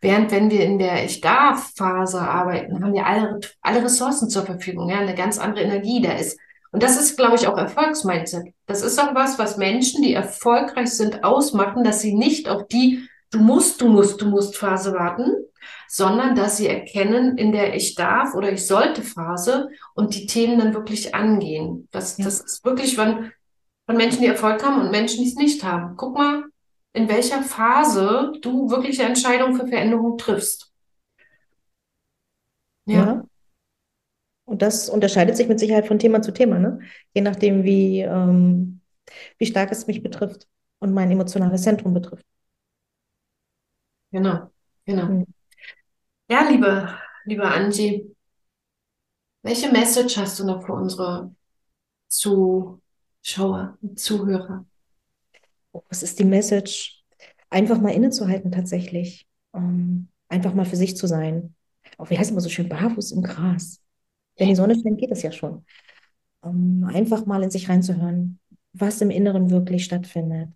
Während 0.00 0.30
wenn 0.30 0.50
wir 0.50 0.64
in 0.64 0.78
der 0.78 1.04
Ich 1.04 1.20
darf-Phase 1.20 2.20
arbeiten, 2.20 2.82
haben 2.82 2.92
wir 2.92 3.06
alle, 3.06 3.40
alle 3.62 3.84
Ressourcen 3.84 4.28
zur 4.28 4.44
Verfügung, 4.44 4.90
ja, 4.90 4.98
eine 4.98 5.14
ganz 5.14 5.38
andere 5.38 5.64
Energie 5.64 6.02
da 6.02 6.12
ist. 6.12 6.38
Und 6.76 6.82
das 6.82 7.00
ist, 7.00 7.16
glaube 7.16 7.36
ich, 7.36 7.46
auch 7.46 7.56
Erfolgsmindset. 7.56 8.52
Das 8.66 8.82
ist 8.82 9.00
auch 9.00 9.14
was, 9.14 9.38
was 9.38 9.56
Menschen, 9.56 10.02
die 10.02 10.12
erfolgreich 10.12 10.90
sind, 10.90 11.24
ausmachen, 11.24 11.84
dass 11.84 12.02
sie 12.02 12.12
nicht 12.12 12.50
auf 12.50 12.68
die 12.68 13.08
Du 13.30 13.38
musst, 13.38 13.80
du 13.80 13.88
musst, 13.88 14.20
du 14.20 14.26
musst 14.26 14.58
Phase 14.58 14.92
warten, 14.92 15.32
sondern 15.88 16.36
dass 16.36 16.58
sie 16.58 16.68
erkennen 16.68 17.38
in 17.38 17.52
der 17.52 17.74
Ich 17.74 17.94
darf 17.94 18.34
oder 18.34 18.52
Ich 18.52 18.66
sollte 18.66 19.00
Phase 19.00 19.70
und 19.94 20.14
die 20.14 20.26
Themen 20.26 20.58
dann 20.58 20.74
wirklich 20.74 21.14
angehen. 21.14 21.88
Das, 21.92 22.18
ja. 22.18 22.26
das 22.26 22.40
ist 22.40 22.62
wirklich 22.62 22.94
von, 22.94 23.32
von 23.86 23.96
Menschen, 23.96 24.20
die 24.20 24.28
Erfolg 24.28 24.62
haben 24.62 24.78
und 24.78 24.90
Menschen, 24.90 25.24
die 25.24 25.30
es 25.30 25.36
nicht 25.36 25.64
haben. 25.64 25.96
Guck 25.96 26.18
mal, 26.18 26.44
in 26.92 27.08
welcher 27.08 27.42
Phase 27.42 28.32
du 28.42 28.68
wirkliche 28.68 29.04
Entscheidungen 29.04 29.56
für 29.56 29.66
Veränderung 29.66 30.18
triffst. 30.18 30.70
Ja. 32.84 32.94
ja. 32.94 33.24
Und 34.46 34.62
das 34.62 34.88
unterscheidet 34.88 35.36
sich 35.36 35.48
mit 35.48 35.58
Sicherheit 35.60 35.86
von 35.86 35.98
Thema 35.98 36.22
zu 36.22 36.32
Thema, 36.32 36.58
ne? 36.58 36.80
je 37.14 37.20
nachdem, 37.20 37.64
wie, 37.64 38.00
ähm, 38.00 38.80
wie 39.38 39.46
stark 39.46 39.70
es 39.72 39.86
mich 39.86 40.02
betrifft 40.02 40.48
und 40.78 40.94
mein 40.94 41.10
emotionales 41.10 41.62
Zentrum 41.62 41.92
betrifft. 41.92 42.24
Genau, 44.12 44.50
genau. 44.86 45.06
Mhm. 45.06 45.26
Ja, 46.30 46.48
liebe, 46.48 46.88
liebe 47.24 47.44
Angie, 47.44 48.14
welche 49.42 49.70
Message 49.70 50.16
hast 50.16 50.38
du 50.38 50.46
noch 50.46 50.64
für 50.64 50.72
unsere 50.72 51.34
Zuschauer 52.08 53.76
und 53.82 53.98
Zuhörer? 53.98 54.64
was 55.88 56.02
ist 56.02 56.18
die 56.18 56.24
Message? 56.24 57.02
Einfach 57.50 57.80
mal 57.80 57.90
innezuhalten 57.90 58.50
tatsächlich. 58.50 59.26
Um, 59.52 60.08
einfach 60.28 60.54
mal 60.54 60.66
für 60.66 60.76
sich 60.76 60.96
zu 60.96 61.06
sein. 61.06 61.54
Auch 61.98 62.10
wie 62.10 62.18
heißt 62.18 62.30
immer 62.30 62.40
so 62.40 62.48
schön, 62.48 62.68
barfuß 62.68 63.12
im 63.12 63.22
Gras. 63.22 63.80
Wenn 64.36 64.48
die 64.48 64.54
Sonne 64.54 64.74
scheint, 64.74 64.98
geht 64.98 65.10
es 65.10 65.22
ja 65.22 65.32
schon. 65.32 65.64
Um, 66.42 66.84
einfach 66.84 67.26
mal 67.26 67.42
in 67.42 67.50
sich 67.50 67.68
reinzuhören, 67.68 68.38
was 68.72 69.00
im 69.00 69.10
Inneren 69.10 69.50
wirklich 69.50 69.84
stattfindet. 69.84 70.50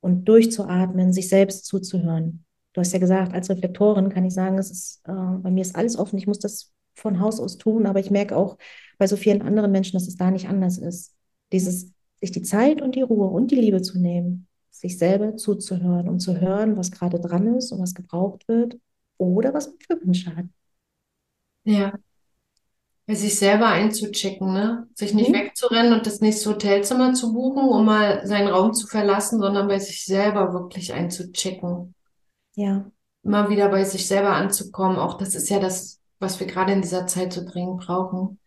Und 0.00 0.26
durchzuatmen, 0.26 1.12
sich 1.12 1.28
selbst 1.28 1.64
zuzuhören. 1.66 2.44
Du 2.74 2.80
hast 2.80 2.92
ja 2.92 2.98
gesagt, 2.98 3.32
als 3.32 3.48
Reflektorin 3.48 4.10
kann 4.10 4.24
ich 4.24 4.34
sagen, 4.34 4.58
es 4.58 4.70
ist, 4.70 5.00
äh, 5.06 5.12
bei 5.12 5.50
mir 5.50 5.62
ist 5.62 5.76
alles 5.76 5.96
offen. 5.96 6.18
Ich 6.18 6.26
muss 6.26 6.38
das 6.38 6.72
von 6.94 7.20
Haus 7.20 7.40
aus 7.40 7.56
tun, 7.56 7.86
aber 7.86 8.00
ich 8.00 8.10
merke 8.10 8.36
auch 8.36 8.58
bei 8.98 9.06
so 9.06 9.16
vielen 9.16 9.42
anderen 9.42 9.72
Menschen, 9.72 9.96
dass 9.96 10.06
es 10.06 10.16
da 10.16 10.30
nicht 10.30 10.48
anders 10.48 10.78
ist. 10.78 11.14
Dieses, 11.52 11.92
sich 12.20 12.32
die 12.32 12.42
Zeit 12.42 12.82
und 12.82 12.94
die 12.94 13.02
Ruhe 13.02 13.28
und 13.28 13.50
die 13.50 13.56
Liebe 13.56 13.80
zu 13.82 13.98
nehmen, 13.98 14.46
sich 14.70 14.98
selber 14.98 15.36
zuzuhören 15.36 16.08
und 16.08 16.20
zu 16.20 16.40
hören, 16.40 16.76
was 16.76 16.90
gerade 16.90 17.20
dran 17.20 17.56
ist 17.56 17.72
und 17.72 17.80
was 17.80 17.94
gebraucht 17.94 18.46
wird 18.48 18.78
oder 19.18 19.54
was 19.54 19.68
man 19.68 19.76
für 19.80 20.04
Wünsche 20.04 20.34
hat. 20.36 20.46
Ja. 21.64 21.94
Ja. 23.06 23.14
Sich 23.14 23.38
selber 23.38 23.66
einzuchecken, 23.66 24.52
ne? 24.52 24.88
Sich 24.94 25.14
nicht 25.14 25.30
mhm. 25.30 25.34
wegzurennen 25.34 25.92
und 25.92 26.06
das 26.06 26.20
nächste 26.20 26.50
Hotelzimmer 26.50 27.12
zu 27.12 27.32
buchen, 27.32 27.68
um 27.68 27.84
mal 27.84 28.26
seinen 28.26 28.48
Raum 28.48 28.72
zu 28.72 28.86
verlassen, 28.86 29.40
sondern 29.40 29.68
bei 29.68 29.78
sich 29.78 30.04
selber 30.04 30.52
wirklich 30.52 30.92
einzuchecken. 30.92 31.94
Ja. 32.54 32.90
Immer 33.22 33.48
wieder 33.48 33.68
bei 33.68 33.84
sich 33.84 34.06
selber 34.06 34.30
anzukommen. 34.30 34.98
Auch 34.98 35.18
das 35.18 35.34
ist 35.34 35.48
ja 35.48 35.58
das, 35.58 36.00
was 36.18 36.40
wir 36.40 36.46
gerade 36.46 36.72
in 36.72 36.82
dieser 36.82 37.06
Zeit 37.06 37.32
so 37.32 37.44
dringend 37.44 37.80
brauchen. 37.80 38.38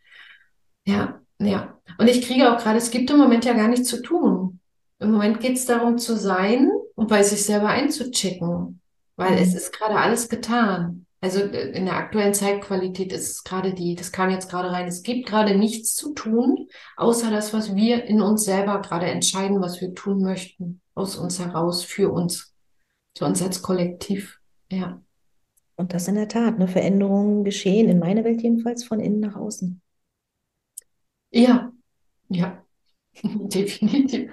Ja, 0.86 1.20
ja. 1.40 1.78
Und 1.98 2.08
ich 2.08 2.22
kriege 2.26 2.52
auch 2.52 2.62
gerade, 2.62 2.78
es 2.78 2.92
gibt 2.92 3.10
im 3.10 3.18
Moment 3.18 3.46
ja 3.46 3.54
gar 3.54 3.68
nichts 3.68 3.90
zu 3.90 4.02
tun. 4.02 4.60
Im 5.00 5.12
Moment 5.12 5.40
geht 5.40 5.58
es 5.58 5.66
darum 5.66 5.98
zu 5.98 6.18
sein 6.18 6.72
und 6.96 7.10
bei 7.10 7.22
sich 7.24 7.44
selber 7.44 7.70
einzuchecken, 7.70 8.82
weil 9.16 9.32
mhm. 9.32 9.38
es 9.38 9.54
ist 9.54 9.74
gerade 9.74 9.96
alles 9.96 10.30
getan. 10.30 11.07
Also 11.20 11.40
äh, 11.40 11.72
in 11.72 11.86
der 11.86 11.96
aktuellen 11.96 12.34
Zeitqualität 12.34 13.12
ist 13.12 13.32
es 13.32 13.44
gerade 13.44 13.74
die, 13.74 13.96
das 13.96 14.12
kam 14.12 14.30
jetzt 14.30 14.50
gerade 14.50 14.72
rein, 14.72 14.88
es 14.88 15.04
gibt 15.04 15.28
gerade 15.28 15.56
nichts 15.56 15.96
zu 15.96 16.14
tun, 16.14 16.68
außer 16.96 17.32
das, 17.32 17.54
was 17.54 17.76
wir 17.76 18.06
in 18.06 18.22
uns 18.22 18.44
selber 18.44 18.82
gerade 18.82 19.08
entscheiden, 19.08 19.62
was 19.62 19.82
wir 19.82 19.94
tun 19.94 20.22
möchten, 20.22 20.82
aus 20.94 21.16
uns 21.16 21.40
heraus, 21.40 21.84
für 21.84 22.12
uns, 22.12 22.54
für 23.18 23.26
uns 23.26 23.42
als 23.42 23.62
Kollektiv. 23.62 24.40
Ja. 24.72 25.02
Und 25.76 25.94
das 25.94 26.08
in 26.08 26.16
der 26.16 26.28
Tat, 26.28 26.56
eine 26.56 26.68
Veränderung 26.68 27.44
geschehen, 27.44 27.88
in 27.88 28.00
meiner 28.00 28.24
Welt 28.24 28.42
jedenfalls, 28.42 28.84
von 28.84 29.00
innen 29.00 29.20
nach 29.20 29.36
außen. 29.36 29.82
Ja, 31.32 31.72
ja. 32.30 32.64
Definitiv. 33.24 34.32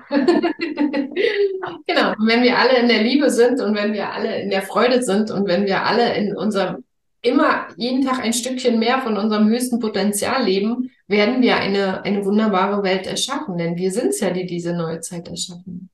genau. 1.86 2.12
Und 2.18 2.26
wenn 2.26 2.42
wir 2.42 2.58
alle 2.58 2.78
in 2.78 2.88
der 2.88 3.02
Liebe 3.02 3.30
sind 3.30 3.60
und 3.60 3.74
wenn 3.74 3.92
wir 3.92 4.12
alle 4.12 4.42
in 4.42 4.50
der 4.50 4.62
Freude 4.62 5.02
sind 5.02 5.30
und 5.30 5.46
wenn 5.46 5.64
wir 5.66 5.84
alle 5.84 6.14
in 6.16 6.36
unserem 6.36 6.84
immer 7.22 7.68
jeden 7.76 8.04
Tag 8.04 8.20
ein 8.20 8.34
Stückchen 8.34 8.78
mehr 8.78 9.00
von 9.00 9.16
unserem 9.16 9.48
höchsten 9.48 9.80
Potenzial 9.80 10.44
leben, 10.44 10.90
werden 11.08 11.40
wir 11.42 11.56
eine, 11.56 12.02
eine 12.04 12.24
wunderbare 12.24 12.82
Welt 12.82 13.06
erschaffen. 13.06 13.56
Denn 13.56 13.76
wir 13.76 13.90
sind 13.90 14.08
es 14.08 14.20
ja, 14.20 14.30
die 14.30 14.46
diese 14.46 14.74
neue 14.74 15.00
Zeit 15.00 15.28
erschaffen. 15.28 15.88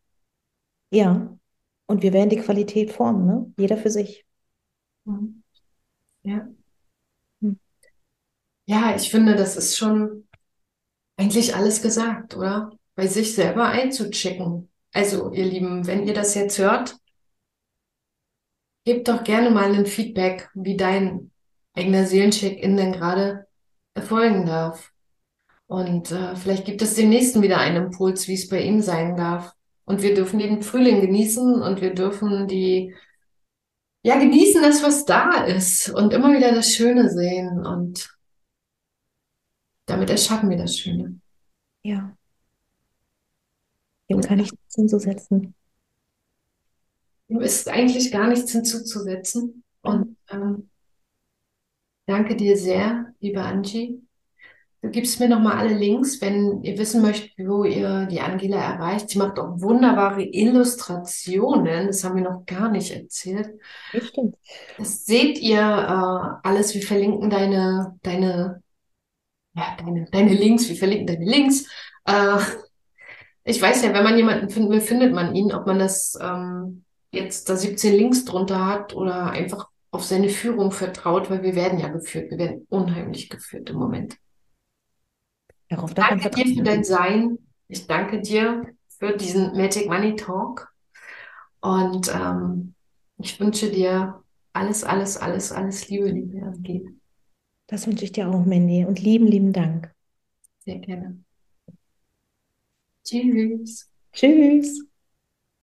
Ja. 0.91 1.37
Und 1.87 2.03
wir 2.03 2.13
werden 2.13 2.31
die 2.31 2.39
Qualität 2.39 2.91
formen, 2.91 3.27
ne? 3.27 3.53
Jeder 3.57 3.77
für 3.77 3.91
sich. 3.91 4.25
Ja. 6.23 6.49
Hm. 7.41 7.59
Ja, 8.67 8.95
ich 8.95 9.11
finde, 9.11 9.35
das 9.35 9.57
ist 9.57 9.77
schon 9.77 10.29
eigentlich 11.17 11.55
alles 11.55 11.83
gesagt, 11.83 12.37
oder? 12.37 12.71
Bei 13.01 13.07
sich 13.07 13.35
selber 13.35 13.65
einzuchecken. 13.65 14.69
Also, 14.93 15.33
ihr 15.33 15.47
Lieben, 15.47 15.87
wenn 15.87 16.07
ihr 16.07 16.13
das 16.13 16.35
jetzt 16.35 16.59
hört, 16.59 16.97
gebt 18.85 19.09
doch 19.09 19.25
gerne 19.25 19.51
mal 19.51 19.73
ein 19.75 19.87
Feedback, 19.87 20.51
wie 20.53 20.77
dein 20.77 21.31
eigener 21.73 22.05
Seelencheck-In 22.05 22.77
denn 22.77 22.93
gerade 22.93 23.47
erfolgen 23.95 24.45
darf. 24.45 24.93
Und 25.67 26.11
äh, 26.13 26.37
vielleicht 26.37 26.67
gibt 26.67 26.83
es 26.83 26.95
dem 26.95 27.09
nächsten 27.09 27.41
wieder 27.41 27.59
einen 27.59 27.87
Impuls, 27.87 28.29
wie 28.29 28.35
es 28.35 28.49
bei 28.49 28.61
ihm 28.61 28.83
sein 28.83 29.17
darf. 29.17 29.55
Und 29.87 30.03
wir 30.03 30.15
dürfen 30.15 30.39
den 30.39 30.63
Frühling 30.63 31.01
genießen 31.01 31.63
und 31.63 31.81
wir 31.81 31.95
dürfen 31.95 32.49
die, 32.49 32.95
ja, 34.03 34.19
genießen 34.19 34.61
das, 34.61 34.83
was 34.83 35.07
da 35.07 35.45
ist 35.45 35.89
und 35.89 36.13
immer 36.13 36.37
wieder 36.37 36.53
das 36.55 36.71
Schöne 36.71 37.09
sehen 37.09 37.65
und 37.65 38.15
damit 39.87 40.11
erschaffen 40.11 40.51
wir 40.51 40.59
das 40.59 40.77
Schöne. 40.77 41.19
Ja. 41.83 42.15
Dem 44.11 44.21
kann 44.21 44.41
ich 44.41 44.51
nichts 44.51 44.75
hinzusetzen. 44.75 45.55
Dem 47.29 47.41
ist 47.41 47.69
eigentlich 47.69 48.11
gar 48.11 48.29
nichts 48.29 48.53
hinzuzusetzen. 48.53 49.63
Und 49.83 50.17
ähm, 50.31 50.69
danke 52.07 52.37
dir 52.37 52.57
sehr, 52.57 53.15
liebe 53.21 53.41
Angie, 53.41 54.03
Du 54.83 54.89
gibst 54.89 55.21
mir 55.21 55.29
nochmal 55.29 55.59
alle 55.59 55.75
Links, 55.75 56.23
wenn 56.23 56.63
ihr 56.63 56.79
wissen 56.79 57.03
möchtet, 57.03 57.33
wo 57.47 57.65
ihr 57.65 58.07
die 58.07 58.21
Angela 58.21 58.57
erreicht. 58.57 59.11
Sie 59.11 59.19
macht 59.19 59.39
auch 59.39 59.61
wunderbare 59.61 60.23
Illustrationen. 60.23 61.89
Das 61.89 62.03
haben 62.03 62.17
wir 62.17 62.23
noch 62.23 62.47
gar 62.47 62.71
nicht 62.71 62.91
erzählt. 62.91 63.51
Das 63.93 64.07
stimmt. 64.07 64.37
Das 64.79 65.05
seht 65.05 65.39
ihr 65.39 65.61
äh, 65.61 66.49
alles. 66.49 66.75
Wir 66.75 66.81
verlinken 66.81 67.29
deine, 67.29 67.99
deine, 68.03 68.63
ja, 69.55 69.77
deine, 69.79 70.07
deine 70.11 70.33
Links. 70.33 70.67
Wir 70.71 70.77
verlinken 70.77 71.09
deine 71.09 71.31
Links. 71.31 71.67
Äh, 72.07 72.39
ich 73.45 73.61
weiß 73.61 73.83
ja, 73.83 73.95
wenn 73.95 74.05
man 74.05 74.17
jemanden 74.17 74.51
finden 74.51 74.71
will, 74.71 74.81
findet 74.81 75.13
man 75.13 75.35
ihn. 75.35 75.53
Ob 75.53 75.67
man 75.67 75.79
das 75.79 76.19
ähm, 76.21 76.85
jetzt 77.11 77.49
da 77.49 77.57
17 77.57 77.95
Links 77.95 78.25
drunter 78.25 78.67
hat 78.67 78.95
oder 78.95 79.31
einfach 79.31 79.69
auf 79.91 80.05
seine 80.05 80.29
Führung 80.29 80.71
vertraut, 80.71 81.31
weil 81.31 81.43
wir 81.43 81.55
werden 81.55 81.79
ja 81.79 81.89
geführt. 81.89 82.31
Wir 82.31 82.39
werden 82.39 82.67
unheimlich 82.69 83.29
geführt 83.29 83.71
im 83.71 83.77
Moment. 83.77 84.17
Darauf 85.69 85.95
darf 85.95 86.09
danke 86.09 86.31
dir 86.31 86.57
für 86.57 86.63
dein 86.63 86.85
Sein. 86.85 87.39
Ich 87.69 87.87
danke 87.87 88.21
dir 88.21 88.67
für 88.99 89.17
diesen 89.17 89.57
Magic 89.57 89.89
Money 89.89 90.17
Talk. 90.17 90.73
Und 91.61 92.13
ähm, 92.15 92.75
ich 93.19 93.39
wünsche 93.39 93.71
dir 93.71 94.23
alles, 94.53 94.85
alles, 94.85 95.17
alles, 95.17 95.53
alles 95.53 95.89
Liebe, 95.89 96.09
liebe 96.09 96.43
Angela. 96.43 96.91
Das 97.67 97.87
wünsche 97.87 98.05
ich 98.05 98.13
dir 98.13 98.29
auch, 98.29 98.45
Mandy. 98.45 98.85
Und 98.85 99.01
lieben, 99.01 99.27
lieben 99.27 99.53
Dank. 99.53 99.93
Sehr 100.65 100.79
gerne. 100.79 101.23
Tschüss. 103.11 103.89
Tschüss. 104.13 104.87